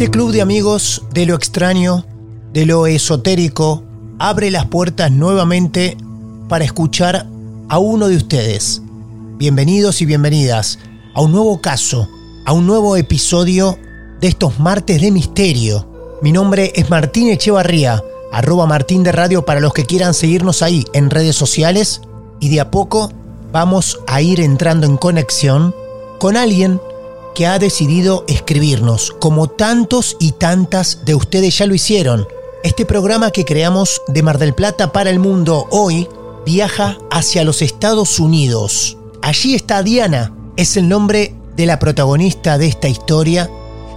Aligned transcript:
Este 0.00 0.12
club 0.12 0.32
de 0.32 0.40
amigos 0.40 1.02
de 1.12 1.26
lo 1.26 1.34
extraño, 1.34 2.06
de 2.54 2.64
lo 2.64 2.86
esotérico, 2.86 3.84
abre 4.18 4.50
las 4.50 4.64
puertas 4.64 5.12
nuevamente 5.12 5.98
para 6.48 6.64
escuchar 6.64 7.26
a 7.68 7.78
uno 7.78 8.08
de 8.08 8.16
ustedes. 8.16 8.80
Bienvenidos 9.36 10.00
y 10.00 10.06
bienvenidas 10.06 10.78
a 11.12 11.20
un 11.20 11.32
nuevo 11.32 11.60
caso, 11.60 12.08
a 12.46 12.54
un 12.54 12.66
nuevo 12.66 12.96
episodio 12.96 13.78
de 14.22 14.28
estos 14.28 14.58
martes 14.58 15.02
de 15.02 15.10
misterio. 15.10 16.18
Mi 16.22 16.32
nombre 16.32 16.72
es 16.74 16.88
Martín 16.88 17.28
Echevarría, 17.28 18.02
arroba 18.32 18.64
Martín 18.64 19.02
de 19.02 19.12
Radio 19.12 19.44
para 19.44 19.60
los 19.60 19.74
que 19.74 19.84
quieran 19.84 20.14
seguirnos 20.14 20.62
ahí 20.62 20.86
en 20.94 21.10
redes 21.10 21.36
sociales 21.36 22.00
y 22.40 22.48
de 22.48 22.60
a 22.60 22.70
poco 22.70 23.12
vamos 23.52 23.98
a 24.06 24.22
ir 24.22 24.40
entrando 24.40 24.86
en 24.86 24.96
conexión 24.96 25.74
con 26.18 26.38
alguien 26.38 26.80
que 27.40 27.46
ha 27.46 27.58
decidido 27.58 28.26
escribirnos, 28.28 29.12
como 29.18 29.48
tantos 29.48 30.14
y 30.20 30.32
tantas 30.32 31.06
de 31.06 31.14
ustedes 31.14 31.56
ya 31.56 31.64
lo 31.64 31.74
hicieron. 31.74 32.28
Este 32.62 32.84
programa 32.84 33.30
que 33.30 33.46
creamos 33.46 34.02
de 34.08 34.22
Mar 34.22 34.36
del 34.36 34.52
Plata 34.52 34.92
para 34.92 35.08
el 35.08 35.20
mundo 35.20 35.66
hoy 35.70 36.06
viaja 36.44 36.98
hacia 37.10 37.42
los 37.44 37.62
Estados 37.62 38.20
Unidos. 38.20 38.98
Allí 39.22 39.54
está 39.54 39.82
Diana, 39.82 40.34
es 40.58 40.76
el 40.76 40.86
nombre 40.86 41.34
de 41.56 41.64
la 41.64 41.78
protagonista 41.78 42.58
de 42.58 42.66
esta 42.66 42.88
historia 42.88 43.50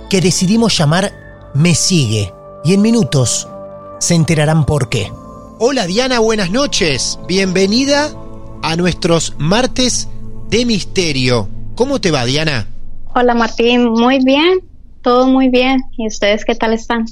que 0.10 0.22
decidimos 0.22 0.78
llamar 0.78 1.52
Me 1.54 1.76
Sigue. 1.76 2.34
Y 2.64 2.76
en 2.76 2.82
minutos 2.82 3.50
se 4.00 4.16
enterarán 4.16 4.66
por 4.66 4.88
qué. 4.88 5.12
Hola 5.60 5.86
Diana, 5.86 6.20
buenas 6.20 6.50
noches. 6.50 7.20
Bienvenida 7.28 8.10
a 8.62 8.78
nuestros 8.78 9.34
martes 9.38 10.08
de 10.50 10.66
misterio. 10.66 11.50
¿Cómo 11.76 12.00
te 12.00 12.10
va 12.10 12.24
Diana? 12.24 12.73
Hola 13.16 13.36
Martín, 13.36 13.86
muy 13.92 14.24
bien, 14.24 14.60
todo 15.04 15.28
muy 15.28 15.50
bien. 15.50 15.82
¿Y 15.98 16.08
ustedes 16.08 16.46
qué 16.46 16.56
tal 16.56 16.74
están? 16.74 17.06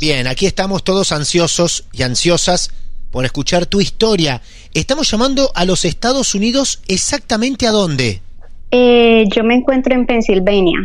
Bien, 0.00 0.28
aquí 0.28 0.46
estamos 0.46 0.84
todos 0.84 1.10
ansiosos 1.10 1.84
y 1.92 2.02
ansiosas 2.02 2.70
por 3.10 3.24
escuchar 3.24 3.66
tu 3.66 3.80
historia. 3.80 4.40
Estamos 4.72 5.10
llamando 5.10 5.50
a 5.56 5.64
los 5.64 5.84
Estados 5.84 6.36
Unidos 6.36 6.80
exactamente 6.86 7.66
a 7.66 7.72
dónde? 7.72 8.22
Eh, 8.70 9.24
yo 9.34 9.42
me 9.42 9.54
encuentro 9.54 9.94
en 9.94 10.06
Pensilvania. 10.06 10.78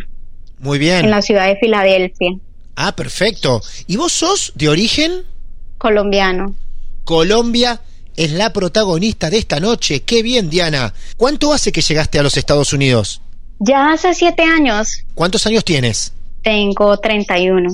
Muy 0.59 0.79
bien. 0.79 1.05
En 1.05 1.11
la 1.11 1.21
ciudad 1.21 1.45
de 1.45 1.57
Filadelfia. 1.57 2.31
Ah, 2.75 2.95
perfecto. 2.95 3.61
¿Y 3.85 3.95
vos 3.95 4.11
sos 4.11 4.53
de 4.55 4.69
origen? 4.69 5.21
Colombiano. 5.77 6.55
Colombia 7.03 7.79
es 8.15 8.31
la 8.31 8.51
protagonista 8.51 9.29
de 9.29 9.37
esta 9.37 9.59
noche. 9.59 10.01
Qué 10.01 10.23
bien, 10.23 10.49
Diana. 10.49 10.93
¿Cuánto 11.15 11.53
hace 11.53 11.71
que 11.71 11.81
llegaste 11.81 12.17
a 12.17 12.23
los 12.23 12.35
Estados 12.37 12.73
Unidos? 12.73 13.21
Ya 13.59 13.91
hace 13.91 14.13
siete 14.13 14.43
años. 14.43 15.03
¿Cuántos 15.15 15.45
años 15.47 15.63
tienes? 15.65 16.13
Tengo 16.43 16.97
31. 16.97 17.69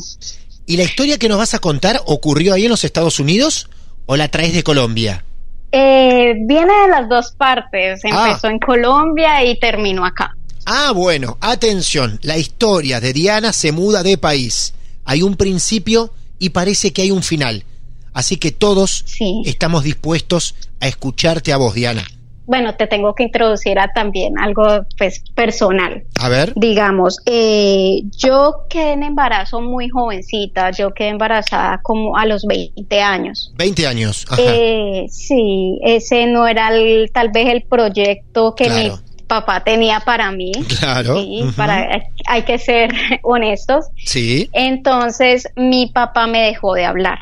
¿Y 0.65 0.77
la 0.77 0.83
historia 0.83 1.17
que 1.17 1.27
nos 1.27 1.37
vas 1.37 1.53
a 1.53 1.59
contar 1.59 2.01
ocurrió 2.05 2.53
ahí 2.53 2.63
en 2.65 2.69
los 2.71 2.83
Estados 2.83 3.19
Unidos 3.19 3.69
o 4.05 4.15
la 4.15 4.29
traes 4.29 4.53
de 4.53 4.63
Colombia? 4.63 5.25
Eh, 5.71 6.33
viene 6.45 6.71
de 6.83 6.87
las 6.89 7.09
dos 7.09 7.31
partes. 7.37 8.01
Ah. 8.05 8.27
Empezó 8.27 8.47
en 8.47 8.59
Colombia 8.59 9.43
y 9.43 9.59
terminó 9.59 10.05
acá. 10.05 10.35
Ah, 10.65 10.91
bueno, 10.95 11.37
atención, 11.41 12.19
la 12.21 12.37
historia 12.37 13.01
de 13.01 13.11
Diana 13.11 13.51
se 13.51 13.71
muda 13.73 14.01
de 14.03 14.17
país. 14.17 14.73
Hay 15.03 15.21
un 15.21 15.35
principio 15.35 16.13
y 16.39 16.49
parece 16.51 16.93
que 16.93 17.01
hay 17.01 17.11
un 17.11 17.23
final. 17.23 17.65
Así 18.13 18.37
que 18.37 18.51
todos 18.51 19.03
Sí. 19.07 19.41
estamos 19.45 19.83
dispuestos 19.83 20.55
a 20.79 20.87
escucharte 20.87 21.51
a 21.51 21.57
vos, 21.57 21.73
Diana. 21.73 22.07
Bueno, 22.45 22.75
te 22.75 22.87
tengo 22.87 23.15
que 23.15 23.23
introducir 23.23 23.79
a 23.79 23.87
también 23.93 24.37
algo 24.37 24.63
pues 24.97 25.23
personal. 25.33 26.03
A 26.19 26.29
ver. 26.29 26.53
Digamos, 26.55 27.17
eh, 27.25 28.01
yo 28.17 28.65
quedé 28.69 28.93
en 28.93 29.03
embarazo 29.03 29.61
muy 29.61 29.89
jovencita, 29.89 30.71
yo 30.71 30.93
quedé 30.93 31.09
embarazada 31.09 31.79
como 31.83 32.17
a 32.17 32.25
los 32.25 32.43
20 32.45 33.01
años. 33.01 33.51
20 33.55 33.87
años. 33.87 34.25
Ajá. 34.29 34.41
Eh, 34.43 35.05
sí, 35.09 35.79
ese 35.83 36.27
no 36.27 36.47
era 36.47 36.69
el- 36.75 37.09
tal 37.13 37.29
vez 37.31 37.47
el 37.47 37.63
proyecto 37.63 38.53
que 38.55 38.65
Claro. 38.65 38.97
mi 38.97 39.25
papá 39.27 39.63
tenía 39.63 39.99
para 40.01 40.31
mí. 40.31 40.51
Claro, 40.79 41.15
Sí, 41.17 41.43
para, 41.55 42.01
hay 42.27 42.41
que 42.43 42.57
ser 42.57 42.89
honestos. 43.23 43.85
sí. 43.97 44.49
Entonces, 44.53 45.47
mi 45.55 45.87
papá 45.87 46.27
me 46.27 46.41
dejó 46.41 46.73
de 46.73 46.85
hablar. 46.85 47.19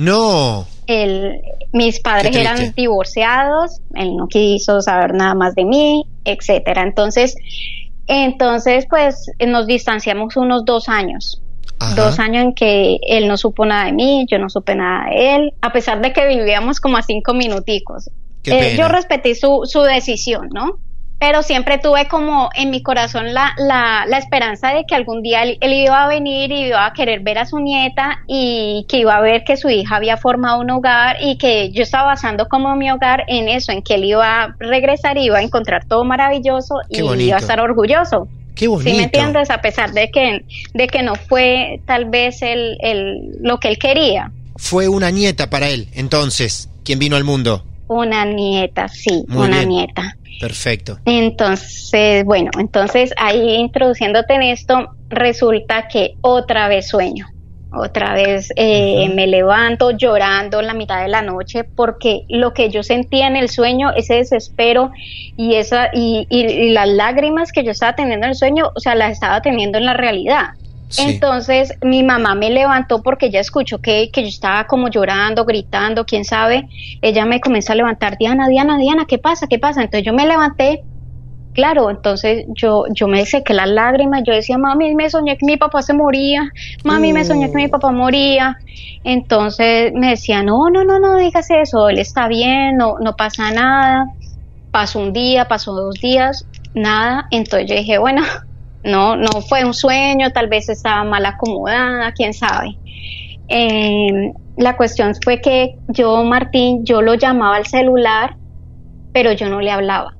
No. 0.00 0.66
Él- 0.86 1.40
mis 1.72 2.00
padres 2.00 2.34
eran 2.34 2.72
divorciados, 2.74 3.80
él 3.94 4.16
no 4.16 4.26
quiso 4.26 4.80
saber 4.80 5.14
nada 5.14 5.34
más 5.34 5.54
de 5.54 5.64
mí, 5.64 6.04
etcétera. 6.24 6.82
Entonces, 6.82 7.36
entonces, 8.06 8.86
pues 8.88 9.26
nos 9.46 9.66
distanciamos 9.66 10.36
unos 10.36 10.64
dos 10.64 10.88
años. 10.88 11.42
Ajá. 11.78 11.94
Dos 11.94 12.18
años 12.18 12.44
en 12.44 12.54
que 12.54 12.98
él 13.08 13.28
no 13.28 13.36
supo 13.36 13.64
nada 13.64 13.84
de 13.86 13.92
mí, 13.92 14.26
yo 14.30 14.38
no 14.38 14.50
supe 14.50 14.74
nada 14.74 15.10
de 15.10 15.36
él, 15.36 15.52
a 15.62 15.72
pesar 15.72 16.00
de 16.02 16.12
que 16.12 16.26
vivíamos 16.26 16.80
como 16.80 16.96
a 16.96 17.02
cinco 17.02 17.32
minuticos. 17.34 18.10
Eh, 18.44 18.74
yo 18.76 18.88
respeté 18.88 19.34
su, 19.34 19.60
su 19.64 19.82
decisión, 19.82 20.48
¿no? 20.52 20.78
Pero 21.20 21.42
siempre 21.42 21.76
tuve 21.76 22.08
como 22.08 22.48
en 22.54 22.70
mi 22.70 22.82
corazón 22.82 23.34
la, 23.34 23.52
la, 23.58 24.06
la 24.08 24.16
esperanza 24.16 24.72
de 24.72 24.86
que 24.86 24.94
algún 24.94 25.20
día 25.22 25.42
él, 25.42 25.58
él 25.60 25.74
iba 25.74 26.02
a 26.02 26.08
venir 26.08 26.50
y 26.50 26.68
iba 26.68 26.86
a 26.86 26.94
querer 26.94 27.20
ver 27.20 27.36
a 27.38 27.44
su 27.44 27.58
nieta 27.58 28.22
y 28.26 28.86
que 28.88 28.96
iba 29.00 29.14
a 29.14 29.20
ver 29.20 29.44
que 29.44 29.58
su 29.58 29.68
hija 29.68 29.96
había 29.96 30.16
formado 30.16 30.60
un 30.60 30.70
hogar 30.70 31.18
y 31.20 31.36
que 31.36 31.70
yo 31.72 31.82
estaba 31.82 32.06
basando 32.06 32.48
como 32.48 32.74
mi 32.74 32.90
hogar 32.90 33.24
en 33.28 33.50
eso, 33.50 33.70
en 33.70 33.82
que 33.82 33.96
él 33.96 34.04
iba 34.04 34.44
a 34.44 34.56
regresar 34.58 35.18
y 35.18 35.24
iba 35.26 35.36
a 35.38 35.42
encontrar 35.42 35.84
todo 35.84 36.04
maravilloso 36.04 36.76
Qué 36.90 37.00
y 37.00 37.02
bonito. 37.02 37.24
iba 37.26 37.36
a 37.36 37.40
estar 37.40 37.60
orgulloso. 37.60 38.26
Qué 38.54 38.66
bonito. 38.66 38.90
¿Sí 38.90 38.96
me 38.96 39.02
entiendes? 39.02 39.50
A 39.50 39.60
pesar 39.60 39.92
de 39.92 40.10
que, 40.10 40.46
de 40.72 40.86
que 40.86 41.02
no 41.02 41.16
fue 41.16 41.82
tal 41.86 42.06
vez 42.06 42.40
el, 42.40 42.78
el, 42.80 43.36
lo 43.42 43.60
que 43.60 43.68
él 43.68 43.78
quería. 43.78 44.32
Fue 44.56 44.88
una 44.88 45.10
nieta 45.10 45.50
para 45.50 45.68
él, 45.68 45.88
entonces, 45.94 46.70
quien 46.82 46.98
vino 46.98 47.16
al 47.16 47.24
mundo. 47.24 47.62
Una 47.92 48.24
nieta, 48.24 48.86
sí, 48.88 49.24
Muy 49.26 49.46
una 49.48 49.56
bien. 49.58 49.68
nieta. 49.70 50.16
Perfecto. 50.40 51.00
Entonces, 51.04 52.24
bueno, 52.24 52.50
entonces 52.56 53.12
ahí 53.16 53.54
introduciéndote 53.56 54.34
en 54.34 54.42
esto, 54.42 54.88
resulta 55.08 55.88
que 55.88 56.12
otra 56.20 56.68
vez 56.68 56.86
sueño. 56.86 57.26
Otra 57.72 58.14
vez 58.14 58.48
eh, 58.56 59.08
me 59.14 59.26
levanto 59.26 59.90
llorando 59.90 60.60
en 60.60 60.66
la 60.68 60.74
mitad 60.74 61.02
de 61.02 61.08
la 61.08 61.22
noche 61.22 61.64
porque 61.74 62.22
lo 62.28 62.52
que 62.52 62.68
yo 62.70 62.82
sentía 62.84 63.26
en 63.26 63.34
el 63.36 63.48
sueño, 63.48 63.90
ese 63.96 64.14
desespero 64.14 64.90
y 65.36 65.54
esa 65.56 65.88
y, 65.92 66.26
y- 66.30 66.46
y 66.46 66.70
las 66.70 66.88
lágrimas 66.88 67.50
que 67.52 67.64
yo 67.64 67.72
estaba 67.72 67.94
teniendo 67.94 68.26
en 68.26 68.30
el 68.30 68.36
sueño, 68.36 68.70
o 68.74 68.80
sea, 68.80 68.94
las 68.94 69.12
estaba 69.12 69.40
teniendo 69.40 69.78
en 69.78 69.86
la 69.86 69.94
realidad. 69.94 70.46
Sí. 70.90 71.02
Entonces 71.02 71.72
mi 71.82 72.02
mamá 72.02 72.34
me 72.34 72.50
levantó 72.50 73.00
porque 73.00 73.26
ella 73.26 73.38
escuchó 73.38 73.78
que, 73.78 74.10
que 74.12 74.22
yo 74.22 74.28
estaba 74.28 74.66
como 74.66 74.88
llorando, 74.88 75.44
gritando, 75.44 76.04
quién 76.04 76.24
sabe. 76.24 76.68
Ella 77.00 77.24
me 77.24 77.40
comenzó 77.40 77.72
a 77.72 77.76
levantar, 77.76 78.18
Diana, 78.18 78.48
Diana, 78.48 78.76
Diana, 78.76 79.04
¿qué 79.06 79.16
pasa? 79.16 79.46
¿Qué 79.48 79.60
pasa? 79.60 79.82
Entonces 79.82 80.04
yo 80.04 80.12
me 80.12 80.26
levanté. 80.26 80.82
Claro, 81.52 81.90
entonces 81.90 82.44
yo, 82.54 82.84
yo 82.92 83.06
me 83.08 83.24
sequé 83.24 83.54
las 83.54 83.68
lágrimas, 83.68 84.22
yo 84.24 84.32
decía, 84.32 84.56
mami, 84.56 84.94
me 84.94 85.10
soñé 85.10 85.36
que 85.36 85.46
mi 85.46 85.56
papá 85.56 85.82
se 85.82 85.94
moría, 85.94 86.48
mami, 86.84 87.12
me 87.12 87.24
soñé 87.24 87.50
que 87.50 87.56
mi 87.56 87.68
papá 87.68 87.90
moría. 87.90 88.56
Entonces 89.02 89.92
me 89.94 90.10
decía, 90.10 90.42
no, 90.42 90.70
no, 90.70 90.84
no, 90.84 90.98
no 90.98 91.16
digas 91.16 91.50
eso, 91.50 91.88
él 91.88 91.98
está 91.98 92.28
bien, 92.28 92.76
no, 92.76 92.98
no 93.00 93.16
pasa 93.16 93.50
nada. 93.50 94.06
Pasó 94.70 95.00
un 95.00 95.12
día, 95.12 95.46
pasó 95.46 95.72
dos 95.72 95.96
días, 96.00 96.46
nada. 96.74 97.26
Entonces 97.30 97.68
yo 97.68 97.76
dije, 97.76 97.98
bueno, 97.98 98.22
no, 98.84 99.16
no 99.16 99.42
fue 99.42 99.64
un 99.64 99.74
sueño, 99.74 100.30
tal 100.32 100.48
vez 100.48 100.68
estaba 100.68 101.04
mal 101.04 101.24
acomodada, 101.26 102.12
quién 102.12 102.32
sabe. 102.32 102.76
Eh, 103.48 104.32
la 104.56 104.76
cuestión 104.76 105.14
fue 105.22 105.40
que 105.40 105.76
yo, 105.88 106.22
Martín, 106.24 106.84
yo 106.84 107.02
lo 107.02 107.14
llamaba 107.14 107.56
al 107.56 107.66
celular, 107.66 108.36
pero 109.12 109.32
yo 109.32 109.48
no 109.48 109.60
le 109.60 109.70
hablaba. 109.70 110.16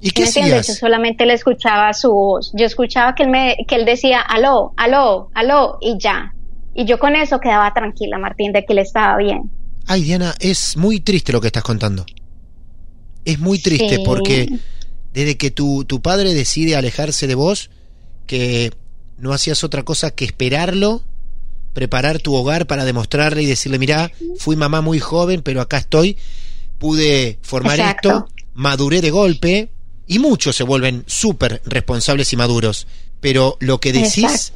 ¿Y 0.00 0.10
qué. 0.10 0.24
Yo 0.24 0.62
solamente 0.62 1.24
le 1.26 1.34
escuchaba 1.34 1.92
su 1.92 2.10
voz. 2.10 2.52
Yo 2.54 2.66
escuchaba 2.66 3.14
que 3.14 3.22
él, 3.22 3.28
me, 3.30 3.56
que 3.68 3.76
él 3.76 3.84
decía, 3.84 4.20
aló, 4.20 4.72
aló, 4.76 5.30
aló, 5.32 5.78
y 5.80 5.96
ya. 5.98 6.34
Y 6.74 6.86
yo 6.86 6.98
con 6.98 7.14
eso 7.14 7.38
quedaba 7.38 7.72
tranquila, 7.72 8.18
Martín, 8.18 8.52
de 8.52 8.64
que 8.64 8.72
él 8.72 8.80
estaba 8.80 9.16
bien. 9.16 9.50
Ay, 9.86 10.02
Diana, 10.02 10.34
es 10.40 10.76
muy 10.76 10.98
triste 11.00 11.32
lo 11.32 11.40
que 11.40 11.46
estás 11.46 11.62
contando. 11.62 12.04
Es 13.24 13.38
muy 13.38 13.60
triste 13.60 13.96
Sí. 13.96 14.02
porque 14.04 14.48
desde 15.12 15.36
que 15.36 15.52
tu, 15.52 15.84
tu 15.84 16.02
padre 16.02 16.34
decide 16.34 16.74
alejarse 16.74 17.28
de 17.28 17.36
vos, 17.36 17.70
que 18.26 18.72
no 19.18 19.32
hacías 19.32 19.62
otra 19.64 19.82
cosa 19.82 20.10
que 20.10 20.24
esperarlo, 20.24 21.02
preparar 21.72 22.18
tu 22.18 22.34
hogar 22.34 22.66
para 22.66 22.84
demostrarle 22.84 23.42
y 23.42 23.46
decirle, 23.46 23.78
mira, 23.78 24.10
fui 24.38 24.56
mamá 24.56 24.80
muy 24.80 24.98
joven, 25.00 25.42
pero 25.42 25.60
acá 25.60 25.78
estoy, 25.78 26.16
pude 26.78 27.38
formar 27.42 27.78
Exacto. 27.78 28.08
esto, 28.08 28.28
maduré 28.54 29.00
de 29.00 29.10
golpe, 29.10 29.70
y 30.06 30.18
muchos 30.18 30.56
se 30.56 30.64
vuelven 30.64 31.04
súper 31.06 31.62
responsables 31.64 32.32
y 32.32 32.36
maduros. 32.36 32.86
Pero 33.20 33.56
lo 33.60 33.78
que 33.80 33.92
decís 33.92 34.52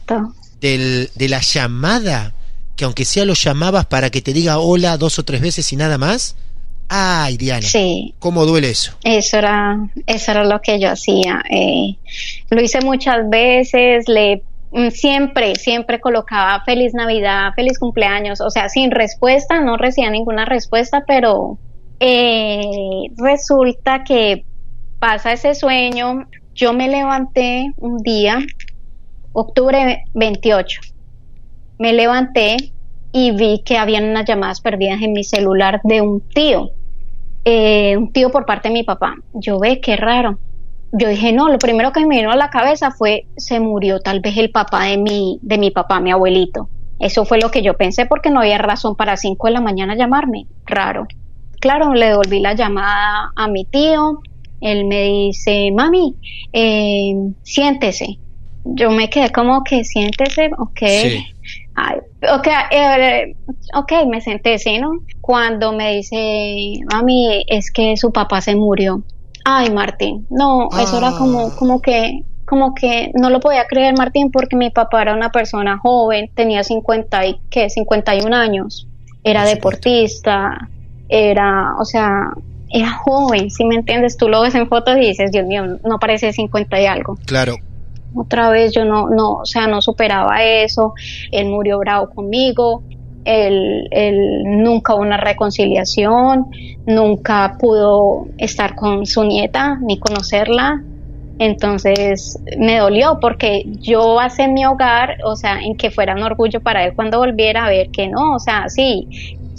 del, 0.60 1.10
de 1.14 1.28
la 1.28 1.40
llamada, 1.40 2.34
que 2.74 2.84
aunque 2.84 3.04
sea 3.04 3.24
lo 3.24 3.34
llamabas 3.34 3.86
para 3.86 4.10
que 4.10 4.20
te 4.20 4.32
diga 4.32 4.58
hola 4.58 4.98
dos 4.98 5.18
o 5.18 5.24
tres 5.24 5.40
veces 5.40 5.72
y 5.72 5.76
nada 5.76 5.96
más, 5.98 6.34
ay, 6.88 7.36
Diana, 7.36 7.66
Sí, 7.66 8.14
¿cómo 8.18 8.44
duele 8.44 8.70
eso? 8.70 8.92
Eso 9.04 9.38
era, 9.38 9.78
eso 10.06 10.30
era 10.32 10.44
lo 10.44 10.60
que 10.60 10.80
yo 10.80 10.90
hacía. 10.90 11.42
eh, 11.50 11.96
lo 12.50 12.60
hice 12.60 12.80
muchas 12.80 13.28
veces, 13.28 14.08
le 14.08 14.42
mm, 14.72 14.88
siempre, 14.88 15.54
siempre 15.56 16.00
colocaba 16.00 16.62
feliz 16.64 16.94
Navidad, 16.94 17.52
feliz 17.54 17.78
cumpleaños, 17.78 18.40
o 18.40 18.50
sea, 18.50 18.68
sin 18.68 18.90
respuesta, 18.90 19.60
no 19.60 19.76
recibía 19.76 20.10
ninguna 20.10 20.44
respuesta, 20.44 21.04
pero 21.06 21.58
eh, 22.00 22.62
resulta 23.16 24.04
que 24.04 24.44
pasa 24.98 25.32
ese 25.32 25.54
sueño. 25.54 26.26
Yo 26.54 26.72
me 26.72 26.88
levanté 26.88 27.72
un 27.76 27.98
día, 27.98 28.38
octubre 29.32 30.04
28, 30.14 30.80
me 31.78 31.92
levanté 31.92 32.56
y 33.12 33.32
vi 33.32 33.62
que 33.64 33.76
habían 33.76 34.04
unas 34.04 34.26
llamadas 34.26 34.60
perdidas 34.60 35.02
en 35.02 35.12
mi 35.12 35.24
celular 35.24 35.80
de 35.84 36.00
un 36.00 36.20
tío 36.20 36.70
eh, 37.48 37.96
un 37.96 38.12
tío 38.12 38.30
por 38.32 38.44
parte 38.44 38.68
de 38.68 38.74
mi 38.74 38.82
papá. 38.82 39.14
Yo 39.32 39.60
ve, 39.60 39.80
qué 39.80 39.94
raro. 39.94 40.36
Yo 40.98 41.08
dije, 41.08 41.32
no, 41.32 41.48
lo 41.48 41.58
primero 41.58 41.92
que 41.92 42.06
me 42.06 42.16
vino 42.16 42.30
a 42.30 42.36
la 42.36 42.48
cabeza 42.48 42.90
fue, 42.90 43.26
se 43.36 43.60
murió 43.60 44.00
tal 44.00 44.20
vez 44.20 44.36
el 44.38 44.50
papá 44.50 44.84
de 44.84 44.96
mi, 44.96 45.38
de 45.42 45.58
mi 45.58 45.70
papá, 45.70 46.00
mi 46.00 46.10
abuelito. 46.10 46.70
Eso 46.98 47.26
fue 47.26 47.38
lo 47.38 47.50
que 47.50 47.62
yo 47.62 47.74
pensé 47.74 48.06
porque 48.06 48.30
no 48.30 48.40
había 48.40 48.58
razón 48.58 48.96
para 48.96 49.16
5 49.16 49.48
de 49.48 49.52
la 49.52 49.60
mañana 49.60 49.94
llamarme. 49.94 50.46
Raro. 50.64 51.06
Claro, 51.60 51.92
le 51.92 52.06
devolví 52.06 52.40
la 52.40 52.54
llamada 52.54 53.30
a 53.36 53.48
mi 53.48 53.66
tío. 53.66 54.20
Él 54.60 54.86
me 54.86 55.02
dice, 55.04 55.70
mami, 55.74 56.16
eh, 56.52 57.12
siéntese. 57.42 58.18
Yo 58.64 58.90
me 58.90 59.10
quedé 59.10 59.30
como 59.30 59.62
que 59.62 59.84
siéntese, 59.84 60.50
ok. 60.58 60.78
Sí. 60.80 61.26
Ay, 61.74 61.98
ok, 62.22 62.48
eh, 62.70 63.34
ok, 63.74 63.92
me 64.06 64.22
senté, 64.22 64.58
¿sí, 64.58 64.78
no? 64.78 64.92
Cuando 65.20 65.72
me 65.72 65.96
dice, 65.96 66.80
mami, 66.90 67.44
es 67.46 67.70
que 67.70 67.96
su 67.98 68.10
papá 68.12 68.40
se 68.40 68.56
murió. 68.56 69.04
Ay, 69.48 69.70
Martín, 69.70 70.26
no, 70.28 70.68
eso 70.76 70.98
era 70.98 71.12
como, 71.12 71.46
Ah. 71.46 71.54
como 71.56 71.80
que, 71.80 72.22
como 72.44 72.74
que 72.74 73.12
no 73.14 73.30
lo 73.30 73.38
podía 73.38 73.64
creer, 73.68 73.94
Martín, 73.96 74.32
porque 74.32 74.56
mi 74.56 74.70
papá 74.70 75.02
era 75.02 75.14
una 75.14 75.30
persona 75.30 75.78
joven, 75.78 76.28
tenía 76.34 76.64
50 76.64 77.24
y, 77.26 77.40
¿qué? 77.48 77.70
51 77.70 78.34
años, 78.34 78.88
era 79.22 79.44
deportista, 79.44 80.68
era, 81.08 81.76
o 81.78 81.84
sea, 81.84 82.32
era 82.70 82.90
joven, 82.90 83.48
si 83.50 83.64
me 83.64 83.76
entiendes? 83.76 84.16
Tú 84.16 84.28
lo 84.28 84.40
ves 84.42 84.56
en 84.56 84.68
fotos 84.68 84.96
y 84.96 85.00
dices, 85.02 85.30
Dios 85.30 85.46
mío, 85.46 85.78
no 85.84 86.00
parece 86.00 86.32
50 86.32 86.80
y 86.80 86.86
algo 86.86 87.16
Claro, 87.24 87.54
otra 88.16 88.50
vez 88.50 88.72
yo 88.74 88.84
no, 88.84 89.08
no, 89.10 89.34
o 89.34 89.46
sea, 89.46 89.68
no 89.68 89.80
superaba 89.80 90.42
eso, 90.42 90.92
él 91.30 91.46
murió 91.46 91.78
bravo 91.78 92.10
conmigo, 92.10 92.82
él, 93.26 93.88
él 93.90 94.42
nunca 94.44 94.94
una 94.94 95.16
reconciliación, 95.16 96.46
nunca 96.86 97.56
pudo 97.58 98.26
estar 98.38 98.74
con 98.74 99.04
su 99.04 99.24
nieta 99.24 99.78
ni 99.82 99.98
conocerla, 99.98 100.80
entonces 101.38 102.38
me 102.56 102.78
dolió 102.78 103.18
porque 103.20 103.62
yo 103.82 104.14
basé 104.14 104.48
mi 104.48 104.64
hogar, 104.64 105.16
o 105.24 105.36
sea, 105.36 105.60
en 105.60 105.76
que 105.76 105.90
fuera 105.90 106.14
un 106.14 106.22
orgullo 106.22 106.60
para 106.60 106.84
él 106.84 106.92
cuando 106.94 107.18
volviera 107.18 107.66
a 107.66 107.68
ver 107.68 107.88
que 107.92 108.08
no, 108.08 108.34
o 108.36 108.38
sea, 108.38 108.68
sí, 108.68 109.08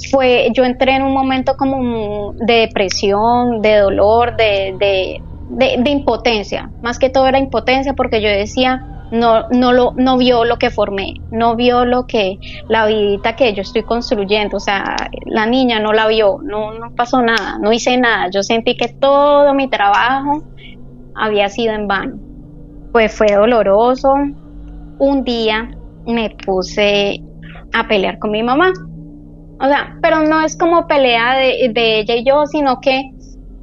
fue, 0.10 0.50
yo 0.56 0.64
entré 0.64 0.96
en 0.96 1.04
un 1.04 1.14
momento 1.14 1.56
como 1.56 2.34
de 2.38 2.54
depresión, 2.62 3.62
de 3.62 3.78
dolor, 3.78 4.36
de, 4.38 4.76
de, 4.80 5.22
de, 5.50 5.76
de 5.84 5.90
impotencia, 5.90 6.72
más 6.82 6.98
que 6.98 7.10
todo 7.10 7.28
era 7.28 7.38
impotencia 7.38 7.94
porque 7.94 8.22
yo 8.22 8.30
decía, 8.30 8.82
no, 9.12 9.48
no 9.50 9.74
lo, 9.74 9.94
no 9.96 10.18
vio 10.18 10.46
lo 10.46 10.58
que 10.58 10.70
formé, 10.70 11.16
no 11.32 11.56
vio 11.56 11.86
lo 11.86 12.08
que, 12.08 12.40
la 12.68 12.86
vidita 12.86 13.36
que 13.36 13.54
yo 13.54 13.62
estoy 13.62 13.84
construyendo, 13.84 14.58
o 14.58 14.60
sea, 14.60 14.96
la 15.26 15.46
niña 15.46 15.80
no 15.80 15.94
la 15.94 16.08
vio, 16.08 16.40
no, 16.44 16.74
no 16.74 16.94
pasó 16.96 17.22
nada, 17.22 17.58
no 17.60 17.72
hice 17.72 17.98
nada, 17.98 18.30
yo 18.30 18.44
sentí 18.44 18.76
que 18.76 18.90
todo 18.90 19.54
mi 19.54 19.70
trabajo 19.70 20.44
había 21.18 21.50
sido 21.50 21.74
en 21.74 21.88
vano. 21.88 22.18
Pues 22.92 23.16
fue 23.16 23.28
doloroso. 23.34 24.14
Un 25.00 25.24
día 25.24 25.70
me 26.06 26.30
puse 26.46 27.22
a 27.74 27.88
pelear 27.88 28.18
con 28.20 28.32
mi 28.32 28.44
mamá. 28.44 28.72
O 29.60 29.66
sea, 29.66 29.98
pero 30.02 30.22
no 30.22 30.42
es 30.42 30.58
como 30.58 30.88
pelea 30.88 31.36
de, 31.36 31.72
de 31.74 32.00
ella 32.00 32.16
y 32.16 32.24
yo, 32.24 32.46
sino 32.46 32.80
que 32.80 33.12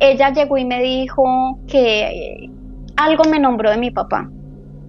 ella 0.00 0.30
llegó 0.30 0.58
y 0.58 0.64
me 0.64 0.82
dijo 0.82 1.58
que 1.68 2.50
algo 2.96 3.24
me 3.24 3.38
nombró 3.38 3.70
de 3.70 3.78
mi 3.78 3.90
papá. 3.90 4.28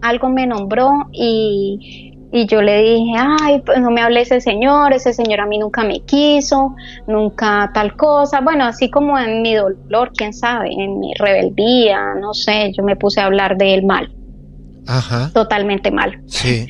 Algo 0.09 0.29
me 0.29 0.45
nombró 0.45 0.91
y, 1.11 2.13
y 2.31 2.47
yo 2.47 2.61
le 2.61 2.81
dije, 2.83 3.13
ay, 3.17 3.61
pues 3.65 3.79
no 3.79 3.91
me 3.91 4.01
hable 4.01 4.21
ese 4.21 4.41
señor, 4.41 4.93
ese 4.93 5.13
señor 5.13 5.39
a 5.39 5.45
mí 5.45 5.57
nunca 5.57 5.83
me 5.83 6.01
quiso, 6.01 6.75
nunca 7.07 7.71
tal 7.73 7.95
cosa. 7.95 8.41
Bueno, 8.41 8.65
así 8.65 8.89
como 8.89 9.17
en 9.17 9.41
mi 9.41 9.55
dolor, 9.55 10.11
quién 10.15 10.33
sabe, 10.33 10.69
en 10.71 10.99
mi 10.99 11.13
rebeldía, 11.15 12.13
no 12.19 12.33
sé, 12.33 12.71
yo 12.75 12.83
me 12.83 12.95
puse 12.95 13.21
a 13.21 13.25
hablar 13.25 13.57
de 13.57 13.73
él 13.73 13.85
mal, 13.85 14.13
ajá, 14.85 15.31
totalmente 15.33 15.91
mal. 15.91 16.21
sí, 16.27 16.67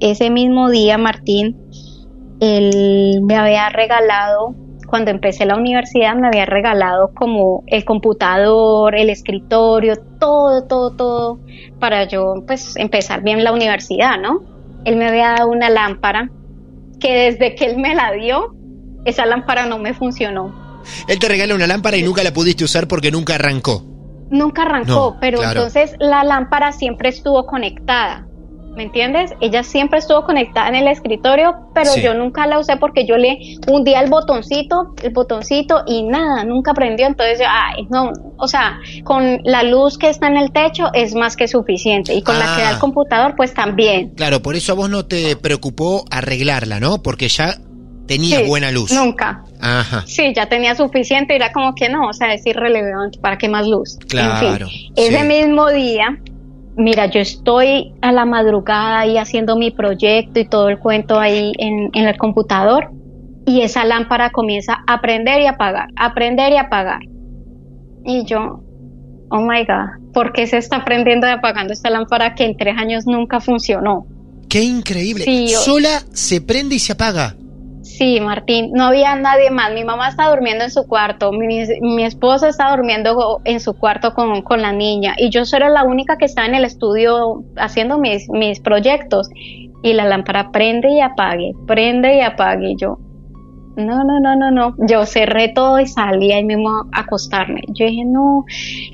Ese 0.00 0.28
mismo 0.28 0.70
día, 0.70 0.98
Martín, 0.98 1.56
él 2.40 3.20
me 3.22 3.36
había 3.36 3.68
regalado, 3.70 4.54
cuando 4.86 5.10
empecé 5.10 5.44
la 5.46 5.56
universidad, 5.56 6.14
me 6.14 6.28
había 6.28 6.46
regalado 6.46 7.12
como 7.14 7.64
el 7.66 7.84
computador, 7.84 8.94
el 8.94 9.10
escritorio, 9.10 9.94
todo, 10.18 10.64
todo, 10.66 10.90
todo, 10.96 11.40
para 11.80 12.04
yo 12.04 12.34
pues 12.46 12.76
empezar 12.76 13.22
bien 13.22 13.44
la 13.44 13.52
universidad, 13.52 14.18
¿no? 14.20 14.42
Él 14.84 14.96
me 14.96 15.08
había 15.08 15.30
dado 15.30 15.48
una 15.50 15.68
lámpara 15.68 16.30
que 17.00 17.30
desde 17.30 17.54
que 17.54 17.66
él 17.66 17.78
me 17.78 17.94
la 17.94 18.12
dio, 18.12 18.54
esa 19.04 19.26
lámpara 19.26 19.66
no 19.66 19.78
me 19.78 19.94
funcionó. 19.94 20.54
Él 21.08 21.18
te 21.18 21.28
regala 21.28 21.54
una 21.54 21.66
lámpara 21.66 21.96
y 21.96 22.02
nunca 22.02 22.22
la 22.22 22.32
pudiste 22.32 22.64
usar 22.64 22.86
porque 22.86 23.10
nunca 23.10 23.34
arrancó. 23.34 23.82
Nunca 24.30 24.62
arrancó, 24.62 24.92
No, 25.14 25.16
pero 25.20 25.38
claro. 25.38 25.60
entonces 25.60 25.94
la 25.98 26.24
lámpara 26.24 26.72
siempre 26.72 27.08
estuvo 27.08 27.46
conectada. 27.46 28.26
¿Me 28.76 28.82
entiendes? 28.82 29.32
Ella 29.40 29.62
siempre 29.62 29.98
estuvo 30.00 30.24
conectada 30.24 30.68
en 30.68 30.74
el 30.74 30.88
escritorio, 30.88 31.54
pero 31.74 31.90
Sí. 31.92 32.02
yo 32.02 32.12
nunca 32.12 32.46
la 32.46 32.58
usé 32.58 32.76
porque 32.76 33.06
yo 33.06 33.16
le 33.16 33.38
hundí 33.66 33.94
el 33.94 34.10
botoncito, 34.10 34.94
el 35.02 35.10
botoncito 35.14 35.82
y 35.86 36.02
nada, 36.02 36.44
nunca 36.44 36.74
prendió. 36.74 37.06
Entonces, 37.06 37.38
yo, 37.38 37.46
ay, 37.48 37.86
no, 37.88 38.12
o 38.36 38.46
sea, 38.46 38.78
con 39.02 39.40
la 39.44 39.62
luz 39.62 39.96
que 39.96 40.10
está 40.10 40.26
en 40.28 40.36
el 40.36 40.52
techo 40.52 40.90
es 40.92 41.14
más 41.14 41.36
que 41.36 41.48
suficiente 41.48 42.12
y 42.14 42.22
con 42.22 42.38
la 42.38 42.54
que 42.54 42.62
da 42.62 42.68
Ah. 42.68 42.72
el 42.72 42.78
computador, 42.78 43.34
pues 43.34 43.54
también. 43.54 44.10
Claro, 44.10 44.42
por 44.42 44.54
eso 44.56 44.72
a 44.72 44.74
vos 44.74 44.90
no 44.90 45.06
te 45.06 45.36
preocupó 45.36 46.04
arreglarla, 46.10 46.78
¿no? 46.78 47.02
Porque 47.02 47.28
ya 47.28 47.54
tenía 48.06 48.40
Sí, 48.40 48.44
buena 48.46 48.70
luz. 48.72 48.92
Nunca. 48.92 49.42
Ajá, 49.58 50.04
Sí, 50.06 50.32
ya 50.36 50.50
tenía 50.50 50.74
suficiente, 50.74 51.34
era 51.34 51.50
como 51.50 51.74
que 51.74 51.88
no, 51.88 52.08
o 52.08 52.12
sea, 52.12 52.34
es 52.34 52.44
irrelevante, 52.46 53.18
¿para 53.20 53.38
qué 53.38 53.48
más 53.48 53.66
luz? 53.66 53.96
Claro, 54.06 54.66
En 54.66 54.68
fin, 54.68 54.92
ese 54.96 55.24
mismo 55.24 55.70
día 55.70 56.18
mira, 56.76 57.06
yo 57.06 57.20
estoy 57.20 57.92
a 58.02 58.12
la 58.12 58.24
madrugada 58.24 59.00
ahí 59.00 59.18
haciendo 59.18 59.56
mi 59.56 59.70
proyecto 59.70 60.40
y 60.40 60.48
todo 60.48 60.68
el 60.68 60.78
cuento 60.78 61.18
ahí 61.18 61.52
en, 61.58 61.90
en 61.94 62.06
el 62.08 62.16
computador 62.16 62.90
y 63.46 63.62
esa 63.62 63.84
lámpara 63.84 64.30
comienza 64.30 64.82
a 64.86 65.00
prender 65.00 65.40
y 65.40 65.46
apagar, 65.46 65.88
a 65.96 66.14
prender 66.14 66.52
y 66.52 66.56
apagar. 66.56 67.00
Y 68.04 68.24
yo, 68.26 68.60
oh 69.30 69.40
my 69.40 69.64
God, 69.64 70.12
¿por 70.12 70.32
qué 70.32 70.46
se 70.46 70.58
está 70.58 70.84
prendiendo 70.84 71.26
y 71.26 71.30
apagando 71.30 71.72
esta 71.72 71.90
lámpara 71.90 72.34
que 72.34 72.44
en 72.44 72.56
tres 72.56 72.76
años 72.78 73.06
nunca 73.06 73.40
funcionó? 73.40 74.06
Qué 74.48 74.62
increíble. 74.62 75.24
Sí, 75.24 75.48
yo- 75.48 75.58
Sola 75.58 76.02
se 76.12 76.40
prende 76.40 76.76
y 76.76 76.78
se 76.78 76.92
apaga. 76.92 77.34
Sí, 77.86 78.20
Martín, 78.20 78.72
no 78.74 78.84
había 78.84 79.14
nadie 79.14 79.50
más. 79.50 79.72
Mi 79.72 79.84
mamá 79.84 80.08
está 80.08 80.28
durmiendo 80.28 80.64
en 80.64 80.70
su 80.70 80.86
cuarto, 80.86 81.30
mi, 81.30 81.62
mi 81.80 82.04
esposo 82.04 82.48
está 82.48 82.74
durmiendo 82.74 83.40
en 83.44 83.60
su 83.60 83.74
cuarto 83.74 84.12
con, 84.12 84.42
con 84.42 84.60
la 84.60 84.72
niña 84.72 85.14
y 85.16 85.30
yo 85.30 85.44
soy 85.44 85.60
la 85.60 85.84
única 85.84 86.18
que 86.18 86.24
está 86.24 86.44
en 86.46 86.54
el 86.54 86.64
estudio 86.64 87.44
haciendo 87.56 87.98
mis, 87.98 88.28
mis 88.28 88.60
proyectos 88.60 89.28
y 89.82 89.92
la 89.92 90.04
lámpara 90.04 90.50
prende 90.50 90.90
y 90.90 91.00
apague, 91.00 91.52
prende 91.66 92.16
y 92.16 92.20
apague 92.20 92.72
y 92.72 92.76
yo. 92.76 92.98
No, 93.76 94.02
no, 94.04 94.18
no, 94.20 94.34
no, 94.34 94.50
no. 94.50 94.74
Yo 94.88 95.04
cerré 95.04 95.50
todo 95.50 95.78
y 95.78 95.86
salí 95.86 96.32
ahí 96.32 96.42
mismo 96.44 96.88
a 96.92 97.00
acostarme. 97.00 97.60
Yo 97.68 97.86
dije, 97.86 98.04
no, 98.06 98.44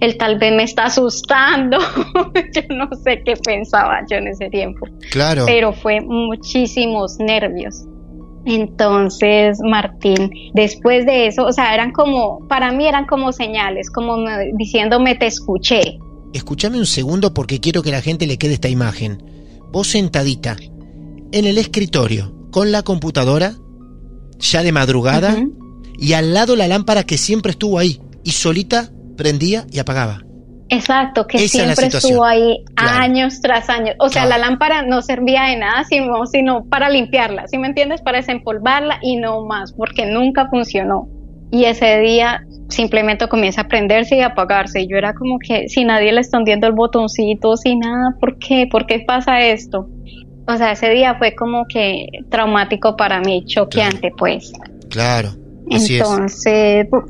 él 0.01 0.19
tal 0.19 0.39
vez 0.39 0.53
me 0.53 0.65
está 0.65 0.87
asustando. 0.87 1.79
yo 2.53 2.63
no 2.69 2.89
sé 2.97 3.23
qué 3.25 3.37
pensaba 3.37 4.01
yo 4.11 4.17
en 4.17 4.29
ese 4.29 4.51
tiempo 4.51 4.87
Claro. 5.11 5.45
pero 5.47 5.73
fue 5.73 6.01
muchísimos 6.01 7.19
nervios. 7.21 7.87
Entonces, 8.45 9.59
Martín, 9.63 10.31
después 10.55 11.07
de 11.07 11.27
eso, 11.27 11.45
o 11.47 11.53
sea, 11.53 11.75
eran 11.75 11.93
como, 11.93 12.47
para 12.49 12.73
mí 12.73 12.87
eran 12.87 13.07
como 13.07 13.33
señales, 13.33 13.91
como 13.91 14.17
me- 14.17 14.53
diciéndome, 14.57 15.15
te 15.15 15.27
escuché. 15.27 15.99
Escúchame 16.33 16.79
un 16.79 16.87
segundo 16.87 17.35
porque 17.35 17.61
quiero 17.61 17.83
que 17.83 17.91
la 17.91 18.01
gente 18.01 18.27
le 18.27 18.39
quede 18.39 18.55
esta 18.55 18.69
imagen. 18.69 19.23
Vos 19.71 19.89
sentadita 19.89 20.57
en 21.33 21.45
el 21.47 21.59
escritorio 21.59 22.33
con 22.51 22.73
la 22.73 22.83
computadora, 22.83 23.55
ya 24.39 24.63
de 24.63 24.73
madrugada, 24.73 25.37
y 25.99 26.15
al 26.15 26.35
lado 26.35 26.57
la 26.57 26.69
lámpara 26.69 27.05
que 27.05 27.19
siempre 27.19 27.53
estuvo 27.53 27.79
ahí 27.79 28.01
y 28.25 28.31
solita 28.33 28.91
prendía 29.17 29.67
y 29.71 29.79
apagaba. 29.79 30.25
Exacto, 30.75 31.27
que 31.27 31.37
Esa 31.37 31.59
siempre 31.75 31.87
estuvo 31.87 32.25
ahí 32.25 32.65
Claro. 32.75 32.99
años 33.03 33.41
tras 33.43 33.69
años. 33.69 33.95
O 33.99 34.09
sea, 34.09 34.23
Claro. 34.25 34.41
la 34.41 34.49
lámpara 34.49 34.83
no 34.83 35.03
servía 35.03 35.45
de 35.45 35.57
nada, 35.57 35.85
sino, 35.85 36.25
sino 36.27 36.65
para 36.65 36.89
limpiarla, 36.89 37.47
¿sí 37.49 37.59
me 37.59 37.69
entiendes? 37.69 38.01
Para 38.01 38.19
desempolvarla 38.19 38.99
y 39.03 39.17
no 39.17 39.45
más, 39.45 39.73
porque 39.73 40.07
nunca 40.07 40.49
funcionó. 40.49 41.09
Y 41.51 41.65
ese 41.67 41.99
día 42.01 42.43
simplemente 42.71 43.29
comienza 43.29 43.61
a 43.63 43.69
prenderse 43.69 44.17
y 44.17 44.21
a 44.23 44.29
apagarse. 44.29 44.81
Y 44.81 44.87
yo 44.89 44.97
era 44.97 45.13
como 45.13 45.39
que 45.39 45.69
si 45.69 45.85
nadie 45.85 46.11
le 46.13 46.23
está 46.23 46.39
hundiendo 46.39 46.67
el 46.67 46.73
botoncito, 46.73 47.57
sin 47.59 47.81
nada, 47.81 48.17
¿por 48.19 48.39
qué? 48.39 48.67
¿Por 48.71 48.87
qué 48.87 49.01
pasa 49.07 49.43
esto? 49.43 49.87
O 50.49 50.57
sea, 50.57 50.73
ese 50.73 50.89
día 50.89 51.17
fue 51.17 51.35
como 51.35 51.67
que 51.69 52.07
traumático 52.31 52.97
para 52.97 53.21
mí, 53.21 53.45
choqueante, 53.45 54.11
pues. 54.17 54.53
Claro. 54.89 55.29
Así. 55.71 55.99
Entonces, 55.99 56.87
bu- 56.91 57.05